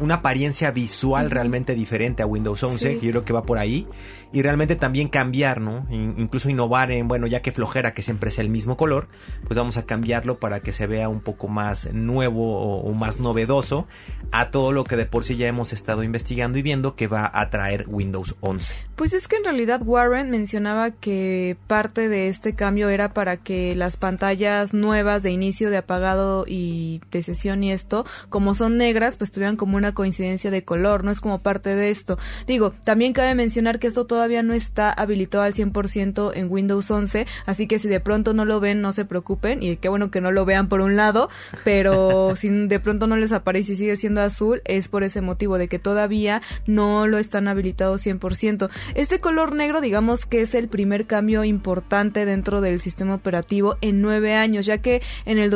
[0.00, 3.86] una apariencia visual realmente diferente a Windows 11, que yo creo que va por ahí.
[4.32, 5.86] Y realmente también cambiar, ¿no?
[5.90, 9.06] incluso innovar en, bueno, ya que flojera que siempre sea el mismo color,
[9.46, 13.86] pues vamos a cambiarlo para que se vea un poco más nuevo o, más novedoso
[14.32, 17.30] a todo lo que de por sí ya hemos estado investigando y viendo que va
[17.32, 18.74] a traer Windows 11.
[18.96, 23.76] Pues es que en realidad Warren mencionaba que parte de este cambio era para que
[23.76, 26.13] las pantallas nuevas de inicio de apagado
[26.46, 31.04] y de sesión y esto, como son negras, pues tuvieran como una coincidencia de color,
[31.04, 32.18] no es como parte de esto.
[32.46, 37.26] Digo, también cabe mencionar que esto todavía no está habilitado al 100% en Windows 11,
[37.46, 40.20] así que si de pronto no lo ven, no se preocupen, y qué bueno que
[40.20, 41.28] no lo vean por un lado,
[41.64, 45.58] pero si de pronto no les aparece y sigue siendo azul, es por ese motivo
[45.58, 48.70] de que todavía no lo están habilitados 100%.
[48.94, 54.00] Este color negro, digamos que es el primer cambio importante dentro del sistema operativo en
[54.00, 55.50] nueve años, ya que en el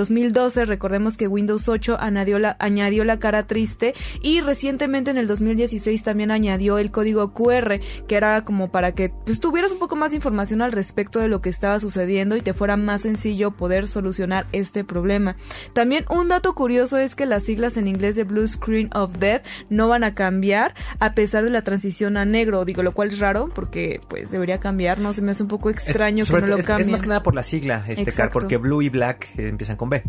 [0.49, 5.27] 2012 recordemos que Windows 8 añadió la, añadió la cara triste y recientemente en el
[5.27, 9.97] 2016 también añadió el código QR, que era como para que pues, tuvieras un poco
[9.97, 13.51] más de información al respecto de lo que estaba sucediendo y te fuera más sencillo
[13.51, 15.37] poder solucionar este problema.
[15.75, 19.45] También un dato curioso es que las siglas en inglés de Blue Screen of Death
[19.69, 23.19] no van a cambiar a pesar de la transición a negro, digo, lo cual es
[23.19, 26.59] raro porque pues debería cambiar, no se me hace un poco extraño que no lo
[26.65, 26.89] cambien.
[26.89, 29.77] Es más que nada por la sigla, este car, porque Blue y Black eh, empiezan
[29.77, 30.03] con B.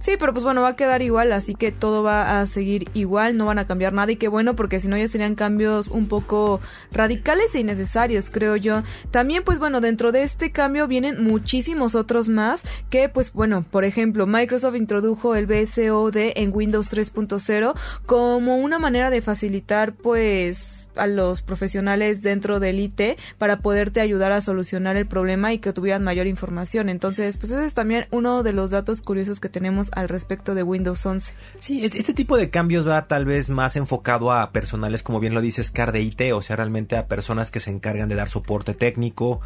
[0.00, 3.36] Sí, pero pues bueno, va a quedar igual, así que todo va a seguir igual,
[3.36, 6.08] no van a cambiar nada y qué bueno porque si no ya serían cambios un
[6.08, 8.82] poco radicales e innecesarios, creo yo.
[9.10, 13.84] También pues bueno, dentro de este cambio vienen muchísimos otros más que pues bueno, por
[13.84, 17.74] ejemplo, Microsoft introdujo el BSOD en Windows 3.0
[18.06, 24.32] como una manera de facilitar pues a los profesionales dentro del IT para poderte ayudar
[24.32, 26.88] a solucionar el problema y que tuvieran mayor información.
[26.88, 30.62] Entonces, pues ese es también uno de los datos curiosos que tenemos al respecto de
[30.62, 31.34] Windows 11.
[31.58, 35.40] Sí, este tipo de cambios va tal vez más enfocado a personales, como bien lo
[35.40, 38.74] dices, CAR de IT, o sea, realmente a personas que se encargan de dar soporte
[38.74, 39.40] técnico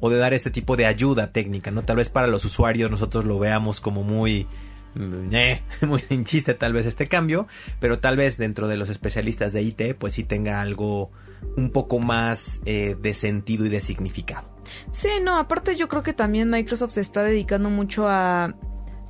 [0.00, 1.82] o de dar este tipo de ayuda técnica, ¿no?
[1.82, 4.46] Tal vez para los usuarios nosotros lo veamos como muy
[5.86, 7.46] muy sin chiste tal vez este cambio,
[7.80, 11.10] pero tal vez dentro de los especialistas de IT pues sí tenga algo
[11.56, 14.48] un poco más eh, de sentido y de significado.
[14.90, 18.54] Sí, no, aparte yo creo que también Microsoft se está dedicando mucho a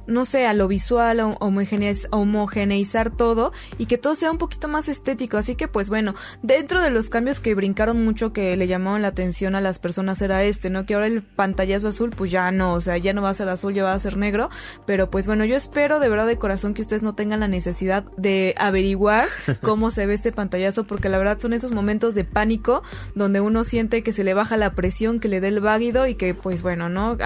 [0.08, 4.88] no sé, a lo visual, a homogeneizar todo y que todo sea un poquito más
[4.88, 5.36] estético.
[5.36, 9.08] Así que pues bueno, dentro de los cambios que brincaron mucho que le llamaban la
[9.08, 10.86] atención a las personas era este, ¿no?
[10.86, 13.48] Que ahora el pantallazo azul pues ya no, o sea, ya no va a ser
[13.48, 14.48] azul, ya va a ser negro.
[14.86, 18.04] Pero pues bueno, yo espero de verdad de corazón que ustedes no tengan la necesidad
[18.16, 19.28] de averiguar
[19.60, 22.82] cómo se ve este pantallazo porque la verdad son esos momentos de pánico
[23.14, 26.14] donde uno siente que se le baja la presión, que le dé el váguido y
[26.14, 27.18] que pues bueno, ¿no?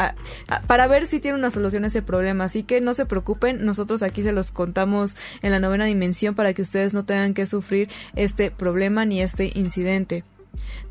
[0.66, 2.44] para ver si tiene una solución a ese problema.
[2.44, 6.54] Así que no se preocupen, nosotros aquí se los contamos en la novena dimensión para
[6.54, 10.24] que ustedes no tengan que sufrir este problema ni este incidente.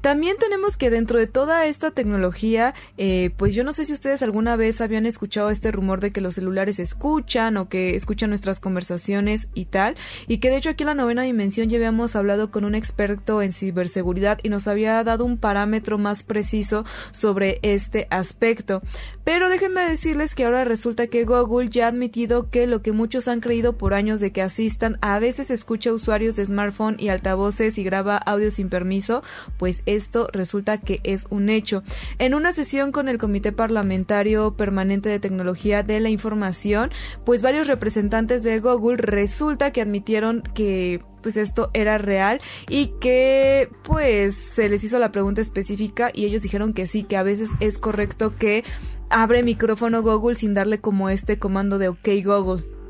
[0.02, 4.22] También tenemos que dentro de toda esta tecnología, eh, pues yo no sé si ustedes
[4.24, 8.60] alguna vez habían escuchado este rumor de que los celulares escuchan o que escuchan nuestras
[8.60, 9.96] conversaciones y tal,
[10.28, 13.42] y que de hecho aquí en la novena dimensión ya habíamos hablado con un experto
[13.42, 18.82] en ciberseguridad y nos había dado un parámetro más preciso sobre este aspecto.
[19.24, 23.28] Pero déjenme decirles que ahora resulta que Google ya ha admitido que lo que muchos
[23.28, 27.78] han creído por años de que asistan a veces escucha usuarios de smartphone y altavoces
[27.78, 29.24] y graba audio sin permiso,
[29.58, 31.84] pues esto resulta que es un hecho.
[32.20, 36.92] En una sesión con el Comité Parlamentario Permanente de Tecnología de la Información,
[37.26, 43.70] pues varios representantes de Google resulta que admitieron que pues esto era real y que
[43.84, 47.50] pues se les hizo la pregunta específica y ellos dijeron que sí, que a veces
[47.60, 48.64] es correcto que
[49.10, 52.81] abre micrófono Google sin darle como este comando de OK Google.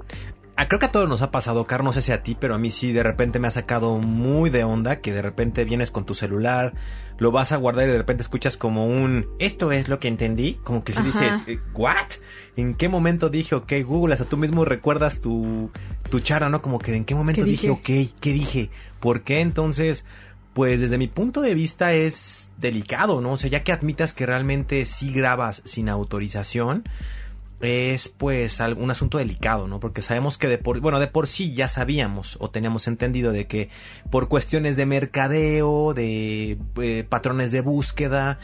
[0.67, 2.57] Creo que a todos nos ha pasado, Car, no sé si a ti, pero a
[2.57, 6.05] mí sí de repente me ha sacado muy de onda que de repente vienes con
[6.05, 6.73] tu celular,
[7.17, 10.55] lo vas a guardar y de repente escuchas como un esto es lo que entendí,
[10.63, 12.07] como que si dices, eh, ¿what?
[12.55, 14.13] ¿En qué momento dije ok Google?
[14.13, 15.71] Hasta tú mismo recuerdas tu,
[16.09, 16.61] tu chara, ¿no?
[16.61, 17.69] Como que en qué momento dije?
[17.69, 17.85] ok,
[18.19, 18.69] ¿qué dije?
[18.99, 20.05] ¿Por qué entonces?
[20.53, 23.33] Pues desde mi punto de vista es delicado, ¿no?
[23.33, 26.83] O sea, ya que admitas que realmente sí grabas sin autorización,
[27.61, 29.79] es pues un asunto delicado, ¿no?
[29.79, 33.47] Porque sabemos que de por, bueno, de por sí ya sabíamos o teníamos entendido de
[33.47, 33.69] que
[34.09, 38.39] por cuestiones de mercadeo, de eh, patrones de búsqueda,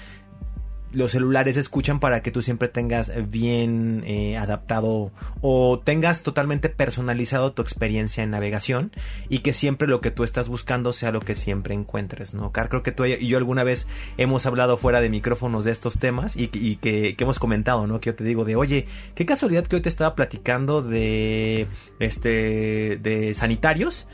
[0.97, 7.53] los celulares escuchan para que tú siempre tengas bien eh, adaptado o tengas totalmente personalizado
[7.53, 8.91] tu experiencia en navegación
[9.29, 12.51] y que siempre lo que tú estás buscando sea lo que siempre encuentres, ¿no?
[12.51, 13.85] Car, creo que tú y yo alguna vez
[14.17, 17.99] hemos hablado fuera de micrófonos de estos temas y, que, hemos comentado, ¿no?
[18.01, 21.67] Que yo te digo de, oye, qué casualidad que hoy te estaba platicando de,
[21.99, 24.07] este, de sanitarios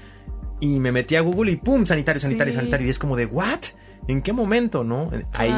[0.60, 1.86] y me metí a Google y ¡pum!
[1.86, 3.62] Sanitario, sanitario, sanitario y es como de, ¿what?
[4.10, 5.12] ¿En qué momento, no?
[5.32, 5.50] Ahí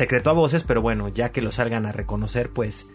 [0.00, 2.88] secreto a voces, pero bueno, ya que lo salgan a reconocer, pues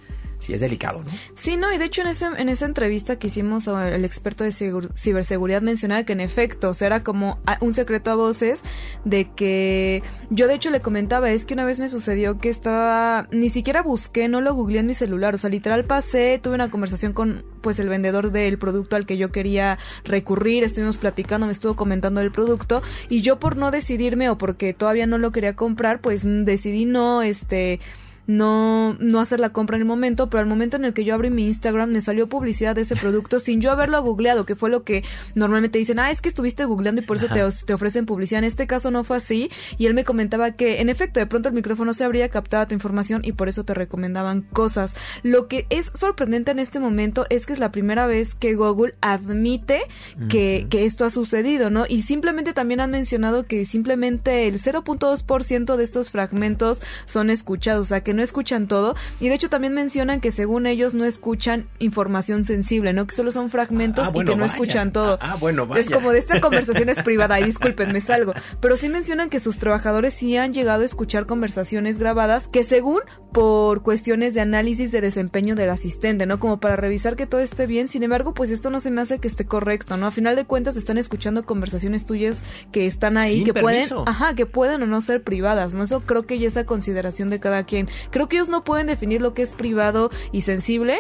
[0.46, 1.12] sí es delicado, ¿no?
[1.36, 4.52] Sí, no, y de hecho en, ese, en esa entrevista que hicimos el experto de
[4.52, 8.62] ciberseguridad mencionaba que en efecto, o sea, era como un secreto a voces
[9.04, 13.28] de que yo de hecho le comentaba, es que una vez me sucedió que estaba,
[13.32, 16.70] ni siquiera busqué, no lo googleé en mi celular, o sea, literal pasé, tuve una
[16.70, 21.54] conversación con pues el vendedor del producto al que yo quería recurrir, estuvimos platicando, me
[21.54, 25.56] estuvo comentando el producto y yo por no decidirme o porque todavía no lo quería
[25.56, 27.80] comprar, pues decidí no, este,
[28.28, 31.14] no, no hacer la compra en el momento, pero al momento en el que yo
[31.14, 34.70] abrí mi Instagram me salió publicidad de ese producto sin yo haberlo googleado, que fue
[34.70, 35.04] lo que
[35.36, 38.40] normalmente dicen, ah, es que estuviste googleando y por eso te, te, ofrecen publicidad.
[38.40, 41.50] En este caso no fue así y él me comentaba que en efecto de pronto
[41.50, 44.96] el micrófono se abría, captaba tu información y por eso te recomendaban cosas.
[45.24, 48.96] Lo que es sorprendente en este momento es que es la primera vez que Google
[49.02, 49.82] admite
[50.30, 51.86] que, que esto ha sucedido, ¿no?
[51.88, 57.86] Y simplemente también han mencionado que simplemente el 0.2% de estos fragmentos son escuchados, o
[57.86, 61.68] sea que no escuchan todo y de hecho también mencionan que según ellos no escuchan
[61.80, 63.06] información sensible, ¿no?
[63.08, 65.18] Que solo son fragmentos Ah, y que no escuchan todo.
[65.22, 65.82] Ah, bueno, vaya.
[65.82, 68.34] Es como de esta conversación es privada, y discúlpenme, salgo.
[68.60, 73.02] Pero sí mencionan que sus trabajadores sí han llegado a escuchar conversaciones grabadas que según
[73.32, 76.40] por cuestiones de análisis de desempeño del asistente, ¿no?
[76.40, 77.88] Como para revisar que todo esté bien.
[77.88, 80.08] Sin embargo, pues esto no se me hace que esté correcto, ¿no?
[80.08, 84.04] A final de cuentas están escuchando conversaciones tuyas que están ahí, Sin que permiso.
[84.04, 85.84] pueden, ajá, que pueden o no ser privadas, ¿no?
[85.84, 87.90] Eso creo que ya es a consideración de cada quien.
[88.12, 91.00] Creo que ellos no pueden definir lo que es privado y sensible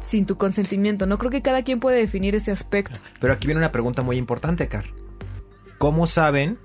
[0.00, 1.06] sin tu consentimiento.
[1.06, 3.00] No creo que cada quien puede definir ese aspecto.
[3.20, 4.84] Pero aquí viene una pregunta muy importante, Car.
[5.78, 6.58] ¿Cómo saben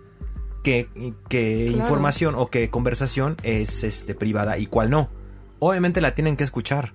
[0.64, 0.88] qué,
[1.30, 1.78] Claro.
[1.80, 5.10] información o qué conversación es este, privada y cuál no?
[5.60, 6.94] Obviamente la tienen que escuchar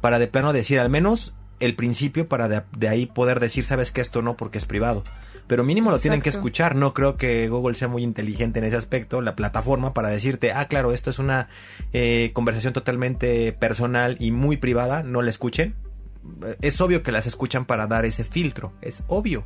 [0.00, 3.92] para de plano decir al menos el principio para de, de ahí poder decir, sabes
[3.92, 5.02] que esto no porque es privado.
[5.46, 6.76] Pero mínimo lo tienen que escuchar.
[6.76, 10.66] No creo que Google sea muy inteligente en ese aspecto, la plataforma, para decirte, ah,
[10.66, 11.48] claro, esto es una
[11.92, 15.74] eh, conversación totalmente personal y muy privada, no la escuchen.
[16.60, 19.44] Es obvio que las escuchan para dar ese filtro, es obvio.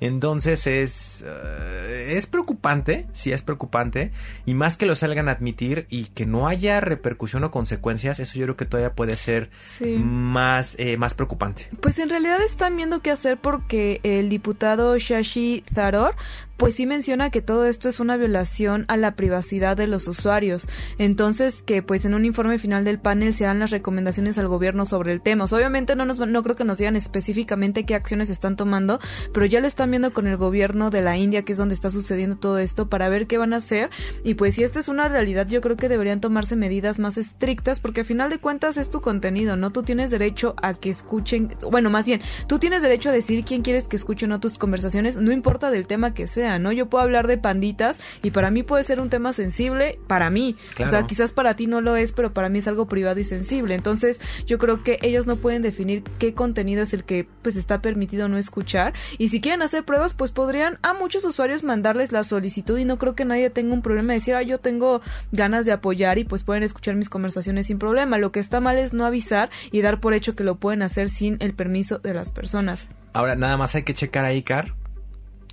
[0.00, 4.10] Entonces es eh, es preocupante, sí es preocupante
[4.44, 8.38] y más que lo salgan a admitir y que no haya repercusión o consecuencias, eso
[8.38, 9.96] yo creo que todavía puede ser Sí.
[10.04, 11.68] más eh, más preocupante.
[11.80, 16.14] Pues en realidad están viendo qué hacer porque el diputado Shashi Tharoor
[16.56, 20.68] pues sí menciona que todo esto es una violación a la privacidad de los usuarios.
[20.98, 24.86] Entonces que pues en un informe final del panel se harán las recomendaciones al gobierno
[24.86, 25.44] sobre el tema.
[25.44, 29.00] O sea, obviamente no nos no creo que nos digan específicamente qué acciones están tomando,
[29.32, 31.90] pero ya lo están viendo con el gobierno de la India, que es donde está
[31.90, 33.90] sucediendo todo esto, para ver qué van a hacer.
[34.24, 37.80] Y pues si esto es una realidad, yo creo que deberían tomarse medidas más estrictas,
[37.80, 39.70] porque a final de cuentas es tu contenido, ¿no?
[39.70, 43.62] Tú tienes derecho a que escuchen, bueno, más bien, tú tienes derecho a decir quién
[43.62, 46.72] quieres que escuche o no tus conversaciones, no importa del tema que sea, ¿no?
[46.72, 50.56] Yo puedo hablar de panditas y para mí puede ser un tema sensible, para mí.
[50.74, 50.90] Claro.
[50.90, 53.24] O sea, quizás para ti no lo es, pero para mí es algo privado y
[53.24, 53.74] sensible.
[53.74, 57.80] Entonces, yo creo que ellos no pueden definir qué contenido es el que pues está
[57.80, 58.92] permitido no escuchar.
[59.18, 62.98] Y si quieren hacer pruebas, pues podrían a muchos usuarios mandarles la solicitud y no
[62.98, 65.00] creo que nadie tenga un problema de decir, ah, yo tengo
[65.32, 68.18] ganas de apoyar y pues pueden escuchar mis conversaciones sin problema.
[68.18, 71.08] Lo que está mal es no avisar y dar por hecho que lo pueden hacer
[71.08, 72.88] sin el permiso de las personas.
[73.12, 74.74] Ahora, nada más hay que checar ahí, Car,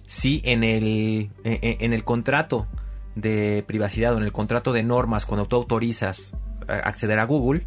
[0.05, 2.67] si en el, en, en el contrato
[3.15, 6.35] de privacidad o en el contrato de normas, cuando tú autorizas
[6.67, 7.65] a acceder a Google,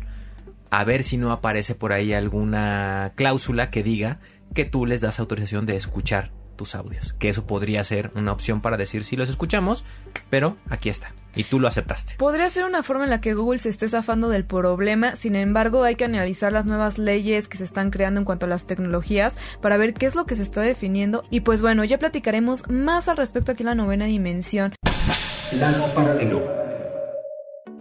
[0.70, 4.20] a ver si no aparece por ahí alguna cláusula que diga
[4.54, 7.14] que tú les das autorización de escuchar tus audios.
[7.18, 9.84] Que eso podría ser una opción para decir si los escuchamos,
[10.30, 11.12] pero aquí está.
[11.36, 12.14] Y tú lo aceptaste.
[12.18, 15.82] Podría ser una forma en la que Google se esté zafando del problema, sin embargo
[15.82, 19.36] hay que analizar las nuevas leyes que se están creando en cuanto a las tecnologías
[19.60, 23.08] para ver qué es lo que se está definiendo y pues bueno, ya platicaremos más
[23.08, 24.74] al respecto aquí en la novena dimensión.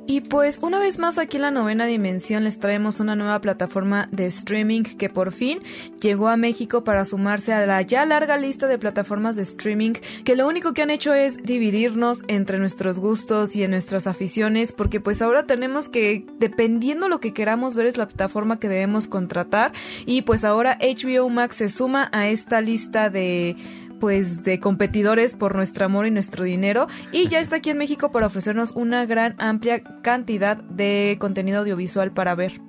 [0.06, 4.10] Y pues una vez más aquí en la novena dimensión les traemos una nueva plataforma
[4.12, 5.60] de streaming que por fin
[6.02, 9.94] llegó a México para sumarse a la ya larga lista de plataformas de streaming
[10.26, 14.74] que lo único que han hecho es dividirnos entre nuestros gustos y en nuestras aficiones
[14.74, 19.08] porque pues ahora tenemos que dependiendo lo que queramos ver es la plataforma que debemos
[19.08, 19.72] contratar.
[20.06, 23.56] Y pues ahora HBO Max se suma a esta lista de
[24.04, 28.12] pues de competidores por nuestro amor y nuestro dinero y ya está aquí en México
[28.12, 32.60] para ofrecernos una gran amplia cantidad de contenido audiovisual para ver.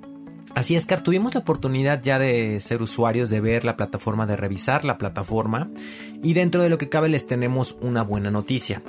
[0.55, 4.37] Así es, Car, tuvimos la oportunidad ya de ser usuarios, de ver la plataforma, de
[4.37, 5.69] revisar la plataforma
[6.23, 8.81] y dentro de lo que cabe les tenemos una buena noticia.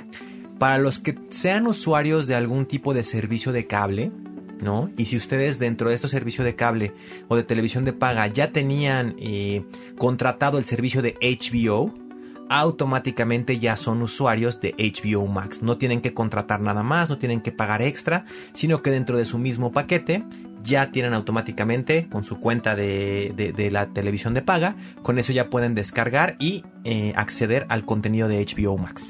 [0.57, 4.13] Para los que sean usuarios de algún tipo de servicio de cable,
[4.61, 4.89] ¿no?
[4.95, 6.93] Y si ustedes dentro de estos servicios de cable
[7.27, 9.65] o de televisión de paga ya tenían eh,
[9.97, 12.06] contratado el servicio de HBO,
[12.49, 15.61] automáticamente ya son usuarios de HBO Max.
[15.63, 19.25] No tienen que contratar nada más, no tienen que pagar extra, sino que dentro de
[19.25, 20.23] su mismo paquete
[20.63, 24.75] ya tienen automáticamente con su cuenta de, de- de la televisión de paga.
[25.01, 29.09] Con eso ya pueden descargar y eh, acceder al contenido de HBO Max.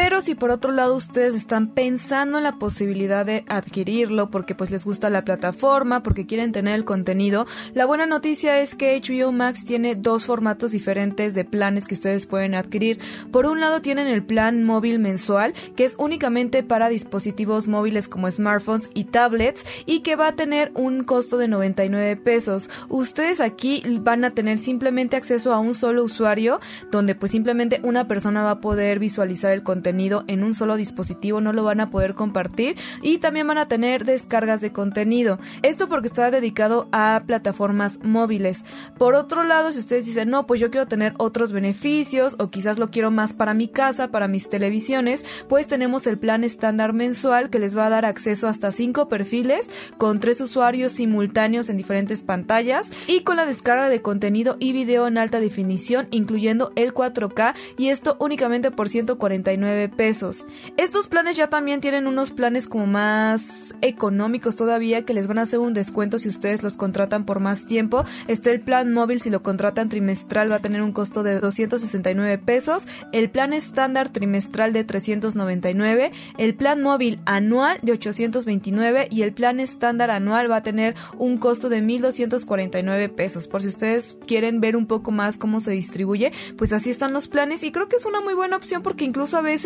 [0.00, 4.70] Pero si por otro lado ustedes están pensando en la posibilidad de adquirirlo porque pues
[4.70, 9.32] les gusta la plataforma, porque quieren tener el contenido, la buena noticia es que HBO
[9.32, 13.00] Max tiene dos formatos diferentes de planes que ustedes pueden adquirir.
[13.32, 18.30] Por un lado tienen el plan móvil mensual, que es únicamente para dispositivos móviles como
[18.30, 22.70] smartphones y tablets y que va a tener un costo de 99 pesos.
[22.88, 26.60] Ustedes aquí van a tener simplemente acceso a un solo usuario,
[26.92, 31.40] donde pues simplemente una persona va a poder visualizar el contenido en un solo dispositivo,
[31.40, 35.38] no lo van a poder compartir y también van a tener descargas de contenido.
[35.62, 38.64] Esto porque está dedicado a plataformas móviles.
[38.98, 42.78] Por otro lado, si ustedes dicen, no, pues yo quiero tener otros beneficios o quizás
[42.78, 47.50] lo quiero más para mi casa, para mis televisiones, pues tenemos el plan estándar mensual
[47.50, 52.22] que les va a dar acceso hasta 5 perfiles con tres usuarios simultáneos en diferentes
[52.22, 57.54] pantallas y con la descarga de contenido y video en alta definición, incluyendo el 4K
[57.76, 60.44] y esto únicamente por 149 pesos.
[60.76, 65.42] Estos planes ya también tienen unos planes como más económicos todavía que les van a
[65.42, 68.04] hacer un descuento si ustedes los contratan por más tiempo.
[68.26, 72.38] Está el plan móvil si lo contratan trimestral va a tener un costo de 269
[72.38, 79.32] pesos, el plan estándar trimestral de 399, el plan móvil anual de 829 y el
[79.32, 83.48] plan estándar anual va a tener un costo de 1249 pesos.
[83.48, 87.28] Por si ustedes quieren ver un poco más cómo se distribuye, pues así están los
[87.28, 89.57] planes y creo que es una muy buena opción porque incluso a veces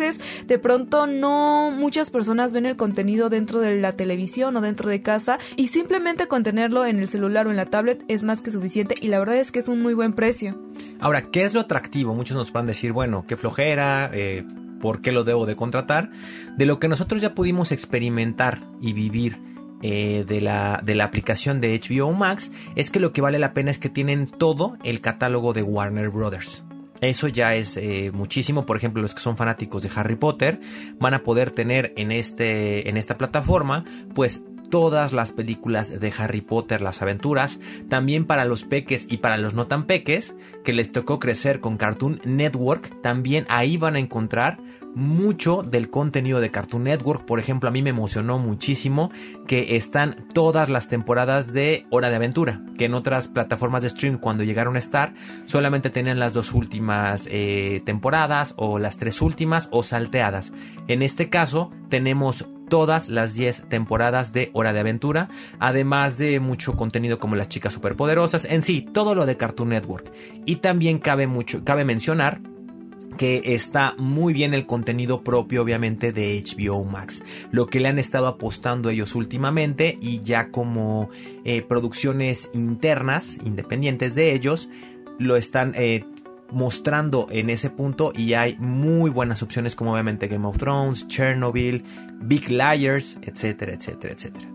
[0.47, 5.01] de pronto no muchas personas ven el contenido dentro de la televisión o dentro de
[5.01, 8.51] casa y simplemente con tenerlo en el celular o en la tablet es más que
[8.51, 10.59] suficiente y la verdad es que es un muy buen precio.
[10.99, 12.13] Ahora, ¿qué es lo atractivo?
[12.15, 14.45] Muchos nos van a decir, bueno, qué flojera, eh,
[14.81, 16.11] ¿por qué lo debo de contratar?
[16.57, 19.37] De lo que nosotros ya pudimos experimentar y vivir
[19.81, 23.53] eh, de, la, de la aplicación de HBO Max es que lo que vale la
[23.53, 26.63] pena es que tienen todo el catálogo de Warner Brothers.
[27.03, 28.65] Eso ya es eh, muchísimo.
[28.65, 30.59] Por ejemplo, los que son fanáticos de Harry Potter
[30.99, 33.83] van a poder tener en, este, en esta plataforma,
[34.15, 39.37] pues todas las películas de Harry Potter, las aventuras, también para los peques y para
[39.37, 40.33] los no tan peques,
[40.63, 44.57] que les tocó crecer con Cartoon Network, también ahí van a encontrar
[44.95, 47.25] mucho del contenido de Cartoon Network.
[47.25, 49.11] Por ejemplo, a mí me emocionó muchísimo
[49.47, 54.17] que están todas las temporadas de Hora de Aventura, que en otras plataformas de stream
[54.17, 55.13] cuando llegaron a estar
[55.45, 60.53] solamente tenían las dos últimas eh, temporadas o las tres últimas o salteadas.
[60.87, 65.29] En este caso tenemos todas las 10 temporadas de Hora de Aventura,
[65.59, 70.11] además de mucho contenido como las chicas superpoderosas, en sí, todo lo de Cartoon Network.
[70.45, 72.41] Y también cabe mucho, cabe mencionar
[73.17, 77.99] que está muy bien el contenido propio obviamente de HBO Max, lo que le han
[77.99, 81.09] estado apostando ellos últimamente y ya como
[81.43, 84.69] eh, producciones internas, independientes de ellos,
[85.19, 86.05] lo están eh,
[86.51, 91.83] mostrando en ese punto y hay muy buenas opciones como obviamente Game of Thrones, Chernobyl,
[92.21, 94.47] Big Liars, etcétera, etcétera, etcétera.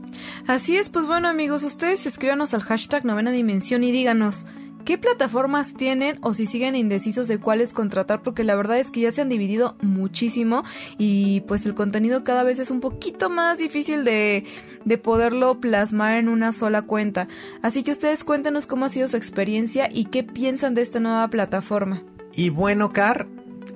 [0.46, 4.46] Así es, pues bueno amigos, ustedes escríbanos al hashtag novena dimensión y díganos
[4.84, 9.00] qué plataformas tienen o si siguen indecisos de cuáles contratar porque la verdad es que
[9.00, 10.64] ya se han dividido muchísimo
[10.96, 14.44] y pues el contenido cada vez es un poquito más difícil de,
[14.84, 17.28] de poderlo plasmar en una sola cuenta.
[17.62, 21.28] Así que ustedes cuéntenos cómo ha sido su experiencia y qué piensan de esta nueva
[21.28, 22.02] plataforma.
[22.34, 23.26] Y bueno, Car,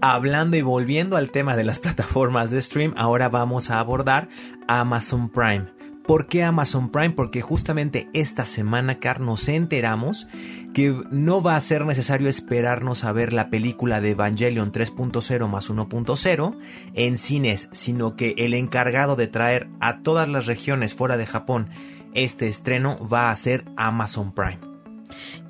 [0.01, 4.29] hablando y volviendo al tema de las plataformas de stream, ahora vamos a abordar
[4.69, 5.82] Amazon Prime.
[6.07, 7.11] ¿Por qué Amazon Prime?
[7.11, 10.27] Porque justamente esta semana, Car, nos enteramos
[10.75, 15.71] que no va a ser necesario esperarnos a ver la película de Evangelion 3.0 más
[15.71, 16.59] 1.0
[16.95, 21.69] en cines, sino que el encargado de traer a todas las regiones fuera de Japón
[22.15, 24.61] este estreno va a ser Amazon Prime.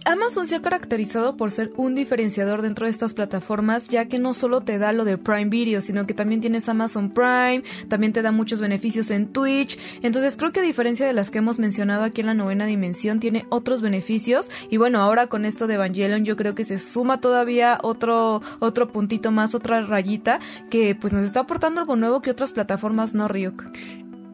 [0.04, 4.34] Amazon se ha caracterizado por ser un diferenciador dentro de estas plataformas, ya que no
[4.34, 8.22] solo te da lo de Prime Video, sino que también tienes Amazon Prime, también te
[8.22, 9.78] da muchos beneficios en Twitch.
[10.02, 13.20] Entonces creo que a diferencia de las que hemos mencionado aquí en la novena dimensión,
[13.20, 14.50] tiene otros beneficios.
[14.70, 18.88] Y bueno, ahora con esto de Evangelion, yo creo que se suma todavía otro, otro
[18.88, 23.28] puntito más, otra rayita, que pues nos está aportando algo nuevo que otras plataformas no,
[23.28, 23.64] Ryuk.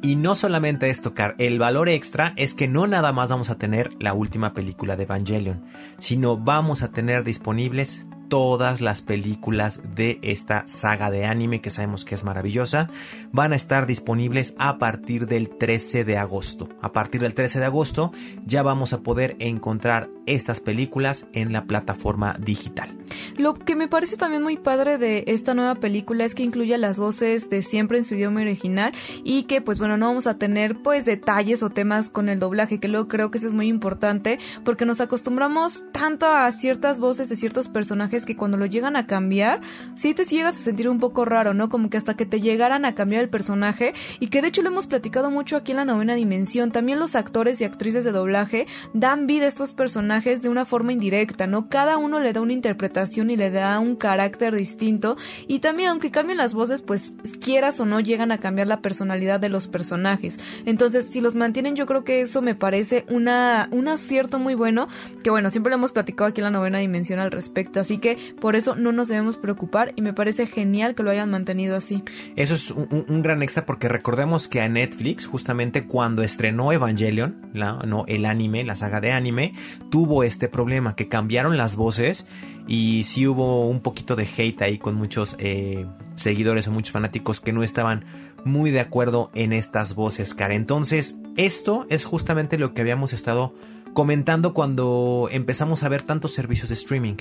[0.00, 3.58] Y no solamente es tocar, el valor extra es que no nada más vamos a
[3.58, 5.64] tener la última película de Evangelion,
[5.98, 12.04] sino vamos a tener disponibles todas las películas de esta saga de anime que sabemos
[12.04, 12.90] que es maravillosa
[13.32, 16.68] van a estar disponibles a partir del 13 de agosto.
[16.80, 18.12] A partir del 13 de agosto
[18.44, 22.94] ya vamos a poder encontrar estas películas en la plataforma digital.
[23.38, 26.98] Lo que me parece también muy padre de esta nueva película es que incluye las
[26.98, 28.92] voces de siempre en su idioma original
[29.24, 32.80] y que pues bueno, no vamos a tener pues detalles o temas con el doblaje,
[32.80, 37.28] que luego creo que eso es muy importante porque nos acostumbramos tanto a ciertas voces
[37.28, 39.60] de ciertos personajes que cuando lo llegan a cambiar,
[39.94, 41.68] sí te llegas a sentir un poco raro, ¿no?
[41.68, 44.68] Como que hasta que te llegaran a cambiar el personaje y que de hecho lo
[44.68, 48.66] hemos platicado mucho aquí en la novena dimensión, también los actores y actrices de doblaje
[48.94, 51.68] dan vida a estos personajes de una forma indirecta, ¿no?
[51.68, 55.16] Cada uno le da una interpretación y le da un carácter distinto
[55.46, 59.40] y también aunque cambien las voces, pues quieras o no llegan a cambiar la personalidad
[59.40, 60.38] de los personajes.
[60.64, 64.88] Entonces, si los mantienen, yo creo que eso me parece una, un acierto muy bueno,
[65.22, 68.07] que bueno, siempre lo hemos platicado aquí en la novena dimensión al respecto, así que
[68.40, 72.02] por eso no nos debemos preocupar y me parece genial que lo hayan mantenido así.
[72.36, 77.74] Eso es un, gran extra porque recordemos que a Netflix, justamente cuando estrenó Evangelion, la,
[77.86, 79.54] no, el anime, la saga de anime,
[79.90, 82.26] tuvo este problema, que cambiaron las voces
[82.66, 85.86] y sí hubo un poquito de hate ahí con muchos eh,
[86.16, 88.04] seguidores o muchos fanáticos que no estaban
[88.44, 90.54] muy de acuerdo en estas voces, cara.
[90.54, 93.54] Entonces, esto es justamente lo que habíamos estado
[93.98, 97.16] comentando cuando empezamos a ver tantos servicios de streaming.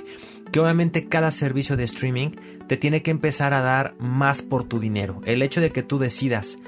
[0.51, 2.29] Que obviamente cada servicio de streaming
[2.67, 5.19] te tiene que empezar a dar más por tu dinero.
[5.25, 6.59] El hecho de que tú decidas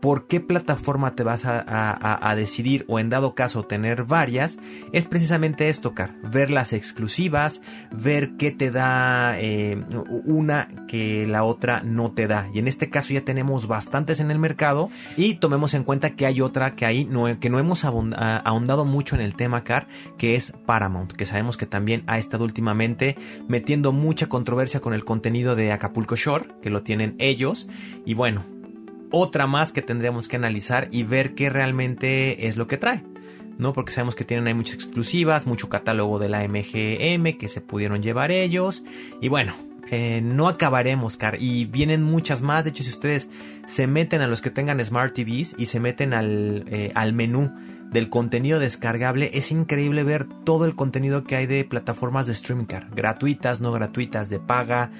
[0.00, 4.58] por qué plataforma te vas a, decidir o en dado caso tener varias,
[4.92, 6.14] es precisamente esto, Car.
[6.22, 9.82] Ver las exclusivas, ver qué te da eh,
[10.24, 12.48] una que la otra no te da.
[12.52, 16.26] Y en este caso ya tenemos bastantes en el mercado y tomemos en cuenta que
[16.26, 20.36] hay otra que ahí no, que no hemos ahondado mucho en el tema, Car, que
[20.36, 23.16] es Paramount, que sabemos que también ha estado últimamente
[23.48, 27.68] metiendo mucha controversia con el contenido de Acapulco Shore, que lo tienen ellos.
[28.04, 28.57] Y bueno,
[29.10, 33.02] otra más que tendríamos que analizar y ver qué realmente es lo que trae.
[33.58, 33.72] ¿no?
[33.72, 38.02] Porque sabemos que tienen ahí muchas exclusivas, mucho catálogo de la MGM que se pudieron
[38.02, 38.84] llevar ellos.
[39.20, 39.52] Y bueno,
[39.90, 41.36] eh, no acabaremos, Car.
[41.40, 42.64] Y vienen muchas más.
[42.64, 43.28] De hecho, si ustedes
[43.66, 47.52] se meten a los que tengan Smart TVs y se meten al, eh, al menú
[47.90, 52.66] del contenido descargable, es increíble ver todo el contenido que hay de plataformas de streaming,
[52.66, 52.88] Car.
[52.94, 54.90] Gratuitas, no gratuitas, de paga.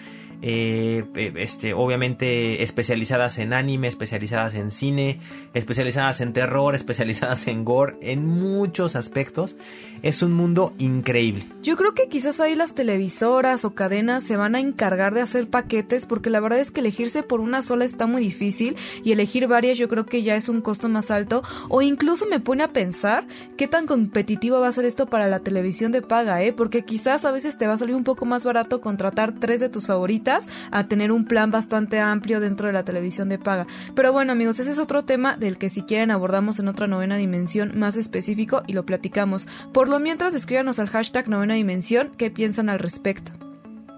[0.41, 1.05] Eh,
[1.37, 5.19] este, obviamente especializadas en anime, especializadas en cine,
[5.53, 9.57] especializadas en terror, especializadas en gore, en muchos aspectos.
[10.03, 11.45] Es un mundo increíble.
[11.63, 15.49] Yo creo que quizás ahí las televisoras o cadenas se van a encargar de hacer
[15.49, 19.49] paquetes porque la verdad es que elegirse por una sola está muy difícil y elegir
[19.49, 22.73] varias yo creo que ya es un costo más alto o incluso me pone a
[22.73, 23.27] pensar
[23.57, 26.53] qué tan competitivo va a ser esto para la televisión de paga, ¿eh?
[26.53, 29.69] Porque quizás a veces te va a salir un poco más barato contratar tres de
[29.69, 30.28] tus favoritas
[30.71, 33.67] a tener un plan bastante amplio dentro de la televisión de paga.
[33.95, 37.17] Pero bueno amigos, ese es otro tema del que si quieren abordamos en otra novena
[37.17, 39.49] dimensión más específico y lo platicamos.
[39.73, 43.33] Por lo mientras escríbanos al hashtag novena dimensión qué piensan al respecto.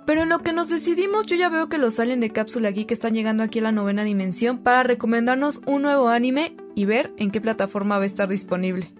[0.07, 2.91] Pero en lo que nos decidimos, yo ya veo que los salen de Cápsula Geek
[2.91, 7.31] están llegando aquí a la novena dimensión para recomendarnos un nuevo anime y ver en
[7.31, 8.93] qué plataforma va a estar disponible.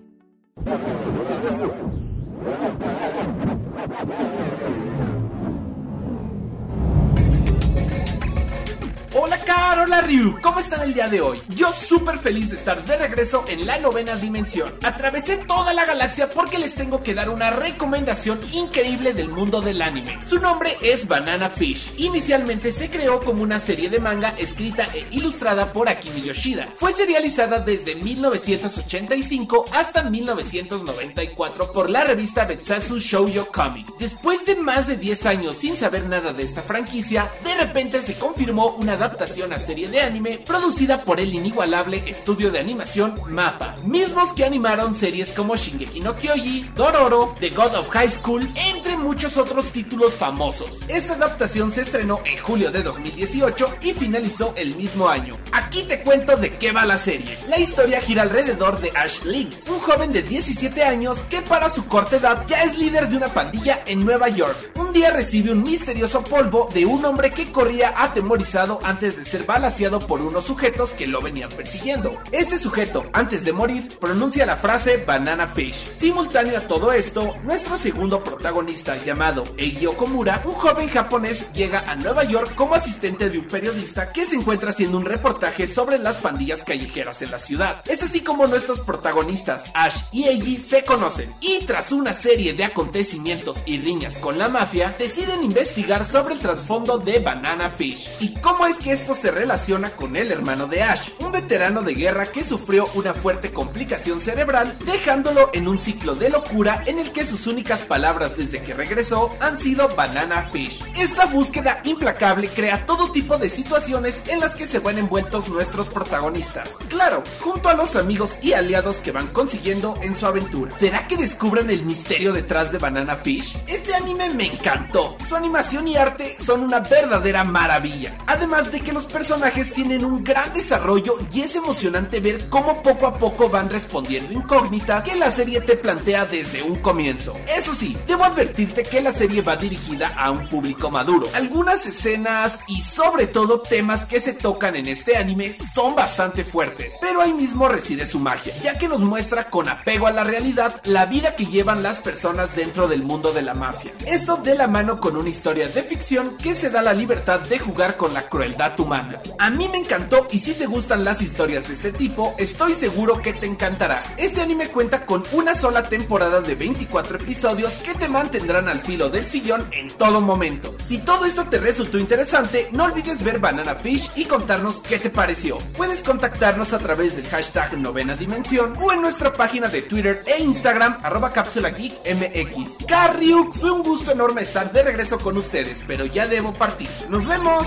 [9.23, 11.43] Hola Car, hola Ryu, ¿cómo están el día de hoy?
[11.49, 14.73] Yo súper feliz de estar de regreso en la novena dimensión.
[14.83, 19.83] Atravesé toda la galaxia porque les tengo que dar una recomendación increíble del mundo del
[19.83, 20.19] anime.
[20.27, 21.93] Su nombre es Banana Fish.
[21.99, 26.67] Inicialmente se creó como una serie de manga escrita e ilustrada por Akimi Yoshida.
[26.79, 33.87] Fue serializada desde 1985 hasta 1994 por la revista Betsasu Shoujo Comic.
[33.99, 38.15] Después de más de 10 años sin saber nada de esta franquicia, de repente se
[38.15, 43.77] confirmó una adaptación a serie de anime producida por el inigualable estudio de animación MAPPA,
[43.85, 48.97] mismos que animaron series como Shingeki no Kyoji, Dororo, The God of High School, entre
[48.97, 50.71] muchos otros títulos famosos.
[50.89, 55.37] Esta adaptación se estrenó en julio de 2018 y finalizó el mismo año.
[55.53, 57.37] Aquí te cuento de qué va la serie.
[57.49, 61.87] La historia gira alrededor de Ash Lynx, un joven de 17 años que para su
[61.87, 64.73] corta edad ya es líder de una pandilla en Nueva York.
[64.77, 69.45] Un día recibe un misterioso polvo de un hombre que corría atemorizado antes de ser
[69.45, 72.21] balaseado por unos sujetos que lo venían persiguiendo.
[72.33, 75.93] Este sujeto, antes de morir, pronuncia la frase Banana Fish.
[75.97, 81.95] Simultáneo a todo esto, nuestro segundo protagonista llamado Eiji Okomura, un joven japonés, llega a
[81.95, 86.17] Nueva York como asistente de un periodista que se encuentra haciendo un reportaje sobre las
[86.17, 87.83] pandillas callejeras en la ciudad.
[87.87, 91.33] Es así como nuestros protagonistas, Ash y Eiji, se conocen.
[91.41, 96.41] Y tras una serie de acontecimientos y riñas con la mafia, deciden investigar sobre el
[96.41, 100.83] trasfondo de Banana Fish y cómo es que esto se relaciona con el hermano de
[100.83, 106.15] Ash, un veterano de guerra que sufrió una fuerte complicación cerebral, dejándolo en un ciclo
[106.15, 110.83] de locura en el que sus únicas palabras desde que regresó han sido Banana Fish.
[110.99, 115.89] Esta búsqueda implacable crea todo tipo de situaciones en las que se van envueltos nuestros
[115.89, 116.71] protagonistas.
[116.89, 120.77] Claro, junto a los amigos y aliados que van consiguiendo en su aventura.
[120.79, 123.57] ¿Será que descubran el misterio detrás de Banana Fish?
[123.67, 125.17] Este anime me encantó.
[125.29, 128.17] Su animación y arte son una verdadera maravilla.
[128.27, 133.07] Además de que los personajes tienen un gran desarrollo y es emocionante ver cómo poco
[133.07, 137.37] a poco van respondiendo incógnitas que la serie te plantea desde un comienzo.
[137.47, 141.29] Eso sí, debo advertirte que la serie va dirigida a un público maduro.
[141.35, 146.93] Algunas escenas y sobre todo temas que se tocan en este anime son bastante fuertes,
[147.01, 150.81] pero ahí mismo reside su magia, ya que nos muestra con apego a la realidad
[150.85, 153.93] la vida que llevan las personas dentro del mundo de la mafia.
[154.07, 157.59] Esto de la mano con una historia de ficción que se da la libertad de
[157.59, 159.21] jugar con la crueldad humana.
[159.39, 163.23] A mí me encantó y si te gustan las historias de este tipo, estoy seguro
[163.23, 164.03] que te encantará.
[164.17, 169.09] Este anime cuenta con una sola temporada de 24 episodios que te mantendrán al filo
[169.09, 170.77] del sillón en todo momento.
[170.87, 175.11] Si todo esto te resultó interesante, no olvides ver Banana Fish y contarnos qué te
[175.11, 175.57] pareció.
[175.77, 180.43] Puedes contactarnos a través del hashtag novena dimensión o en nuestra página de Twitter e
[180.43, 182.85] Instagram arroba cápsula geek mx.
[182.87, 186.91] Carryuk, fue un gusto enorme estar de regreso con ustedes, pero ya debo partir.
[187.09, 187.67] ¡Nos vemos!